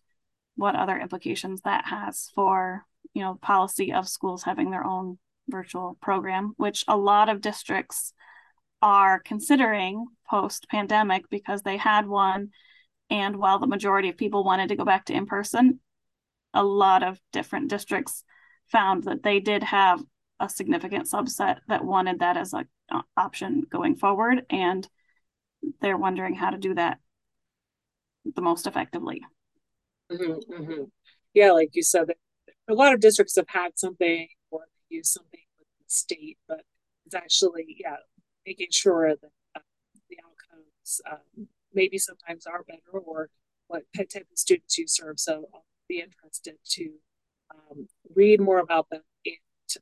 what 0.56 0.76
other 0.76 0.98
implications 0.98 1.62
that 1.62 1.86
has 1.86 2.32
for 2.34 2.86
you 3.14 3.22
know 3.22 3.36
policy 3.42 3.94
of 3.94 4.08
schools 4.08 4.44
having 4.44 4.72
their 4.72 4.86
own 4.86 5.18
virtual 5.50 5.98
program, 6.02 6.54
which 6.58 6.86
a 6.88 6.98
lot 6.98 7.28
of 7.28 7.42
districts 7.42 8.14
are 8.82 9.20
considering 9.20 10.06
post 10.30 10.68
pandemic 10.70 11.30
because 11.30 11.64
they 11.64 11.78
had 11.78 12.08
one. 12.08 12.50
And 13.10 13.38
while 13.38 13.60
the 13.60 13.68
majority 13.68 14.10
of 14.10 14.18
people 14.18 14.44
wanted 14.44 14.70
to 14.70 14.76
go 14.76 14.86
back 14.86 15.06
to 15.06 15.14
in 15.14 15.26
person, 15.26 15.80
a 16.54 16.64
lot 16.64 17.04
of 17.04 17.20
different 17.34 17.70
districts 17.70 18.24
found 18.72 19.04
that 19.04 19.24
they 19.24 19.40
did 19.40 19.64
have 19.64 20.02
a 20.40 20.48
significant 20.48 21.08
subset 21.08 21.58
that 21.68 21.84
wanted 21.84 22.20
that 22.20 22.38
as 22.38 22.54
a 22.54 22.66
uh, 22.92 23.02
option 23.18 23.64
going 23.70 23.96
forward 23.96 24.46
and 24.50 24.88
they're 25.82 25.98
wondering 25.98 26.34
how 26.34 26.50
to 26.50 26.58
do 26.58 26.74
that 26.74 26.98
the 28.26 28.42
most 28.42 28.68
effectively 28.68 29.22
mm-hmm, 30.12 30.54
mm-hmm. 30.54 30.84
yeah 31.34 31.52
like 31.52 31.70
you 31.74 31.84
said 31.84 32.10
a 32.68 32.74
lot 32.74 32.94
of 32.94 33.00
districts 33.00 33.36
have 33.36 33.50
had 33.50 33.72
something 33.76 34.28
or 34.52 34.62
use 34.90 35.12
something 35.12 35.46
with 35.58 35.68
the 35.80 35.86
state 35.88 36.38
but 36.48 36.62
it's 37.06 37.16
actually 37.16 37.78
yeah 37.80 37.98
making 38.46 38.68
sure 38.72 39.10
that 39.10 39.32
uh, 39.56 39.62
the 40.10 40.18
outcomes 40.24 41.02
um, 41.10 41.48
maybe 41.74 41.98
sometimes 41.98 42.46
are 42.46 42.64
better 42.64 43.00
or 43.04 43.30
what 43.68 43.84
type 43.96 44.28
of 44.32 44.38
students 44.38 44.78
you 44.78 44.88
serve 44.88 45.20
so 45.20 45.46
i'll 45.54 45.66
be 45.88 46.00
interested 46.00 46.56
to 46.64 46.92
um, 47.54 47.88
read 48.16 48.40
more 48.40 48.60
about 48.60 48.90
them. 48.90 49.02
And 49.26 49.36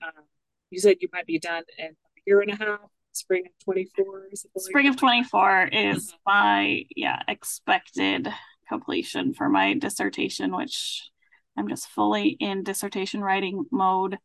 um, 0.03 0.23
you 0.69 0.79
said 0.79 0.97
you 0.99 1.09
might 1.11 1.25
be 1.25 1.39
done 1.39 1.63
in 1.77 1.85
a 1.85 2.21
year 2.25 2.41
and 2.41 2.51
a 2.51 2.55
half, 2.55 2.79
spring 3.17 3.45
of 3.45 3.63
24. 3.63 4.29
Spring 4.57 4.85
like 4.85 4.93
of 4.93 4.99
24 4.99 5.69
is 5.71 6.09
uh-huh. 6.09 6.17
my, 6.25 6.83
yeah, 6.95 7.21
expected 7.27 8.27
completion 8.67 9.33
for 9.33 9.49
my 9.49 9.73
dissertation, 9.73 10.55
which 10.55 11.09
I'm 11.57 11.67
just 11.67 11.87
fully 11.87 12.29
in 12.29 12.63
dissertation 12.63 13.21
writing 13.21 13.65
mode 13.71 14.17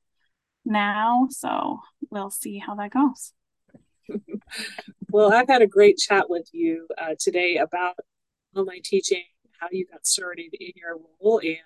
now. 0.65 1.29
So 1.31 1.81
we'll 2.11 2.31
see 2.31 2.59
how 2.59 2.75
that 2.77 2.91
goes. 2.91 3.33
well, 5.11 5.33
I've 5.33 5.49
had 5.49 5.63
a 5.63 5.67
great 5.67 5.97
chat 5.97 6.29
with 6.29 6.49
you 6.53 6.87
uh, 6.99 7.15
today 7.19 7.57
about 7.57 7.95
online 8.55 8.83
teaching, 8.85 9.25
how 9.59 9.69
you 9.71 9.87
got 9.87 10.07
started 10.07 10.55
in 10.59 10.73
your 10.77 10.99
role, 11.21 11.39
and 11.39 11.59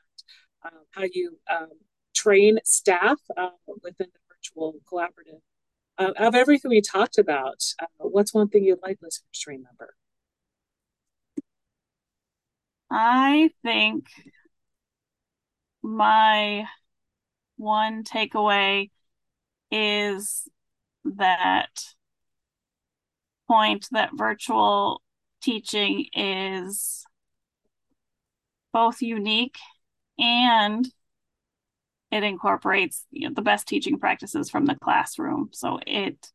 um, 0.65 0.85
how 0.93 1.05
you 1.11 1.39
um, 1.51 1.71
train 2.15 2.59
staff 2.65 3.19
uh, 3.37 3.51
within 3.83 4.09
the 4.13 4.21
virtual 4.29 4.75
collaborative. 4.91 5.41
Uh, 5.99 6.13
of 6.19 6.35
everything 6.35 6.71
we 6.71 6.81
talked 6.81 7.19
about, 7.19 7.65
uh, 7.81 7.87
what's 7.99 8.35
one 8.35 8.49
thing 8.49 8.65
you'd 8.65 8.83
like 8.83 8.99
listeners 9.01 9.29
to 9.33 9.51
remember? 9.51 9.95
I 12.91 13.51
think 13.63 14.07
my 15.83 16.67
one 17.57 18.05
takeaway 18.05 18.91
is 19.71 20.49
that 21.05 21.71
point 23.49 23.89
that 23.93 24.11
virtual 24.15 25.03
teaching 25.41 26.07
is 26.13 27.05
both 28.73 29.01
unique 29.01 29.57
and 30.19 30.87
it 32.17 32.25
incorporates 32.25 33.05
you 33.11 33.29
know, 33.29 33.35
the 33.35 33.43
best 33.43 33.69
teaching 33.69 33.99
practices 33.99 34.51
from 34.51 34.67
the 34.67 34.77
classroom. 34.77 35.51
So 35.53 35.79
it 35.87 36.31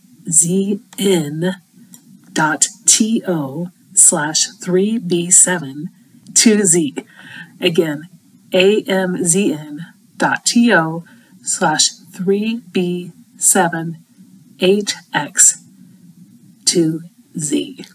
dot 2.34 2.68
to 2.86 3.72
slash 3.94 4.48
3b7 4.60 5.86
2z. 6.34 7.06
Again, 7.62 8.10
amzn 8.52 9.80
dot 10.18 10.46
to 10.46 11.04
slash 11.42 11.90
3b7 12.12 13.96
8x 14.60 15.64
2z. 16.66 17.88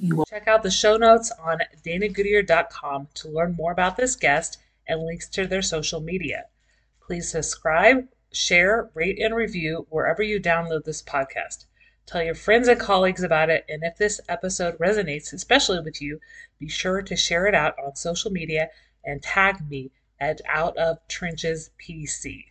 You 0.00 0.16
will 0.16 0.24
check 0.24 0.48
out 0.48 0.62
the 0.62 0.70
show 0.70 0.96
notes 0.96 1.30
on 1.38 1.58
danagoodyear.com 1.84 3.08
to 3.12 3.28
learn 3.28 3.54
more 3.56 3.72
about 3.72 3.98
this 3.98 4.16
guest 4.16 4.56
and 4.88 5.02
links 5.02 5.28
to 5.28 5.46
their 5.46 5.60
social 5.62 6.00
media. 6.00 6.46
Please 7.12 7.30
subscribe, 7.30 8.08
share, 8.32 8.88
rate, 8.94 9.18
and 9.20 9.34
review 9.34 9.86
wherever 9.90 10.22
you 10.22 10.40
download 10.40 10.84
this 10.84 11.02
podcast. 11.02 11.66
Tell 12.06 12.22
your 12.22 12.34
friends 12.34 12.68
and 12.68 12.80
colleagues 12.80 13.22
about 13.22 13.50
it, 13.50 13.66
and 13.68 13.84
if 13.84 13.98
this 13.98 14.18
episode 14.30 14.78
resonates, 14.78 15.34
especially 15.34 15.80
with 15.80 16.00
you, 16.00 16.20
be 16.58 16.68
sure 16.68 17.02
to 17.02 17.14
share 17.14 17.44
it 17.44 17.54
out 17.54 17.74
on 17.78 17.96
social 17.96 18.30
media 18.30 18.70
and 19.04 19.22
tag 19.22 19.56
me 19.68 19.90
at 20.20 20.40
Out 20.48 20.74
of 20.78 21.06
Trenches 21.06 21.68
PC. 21.78 22.46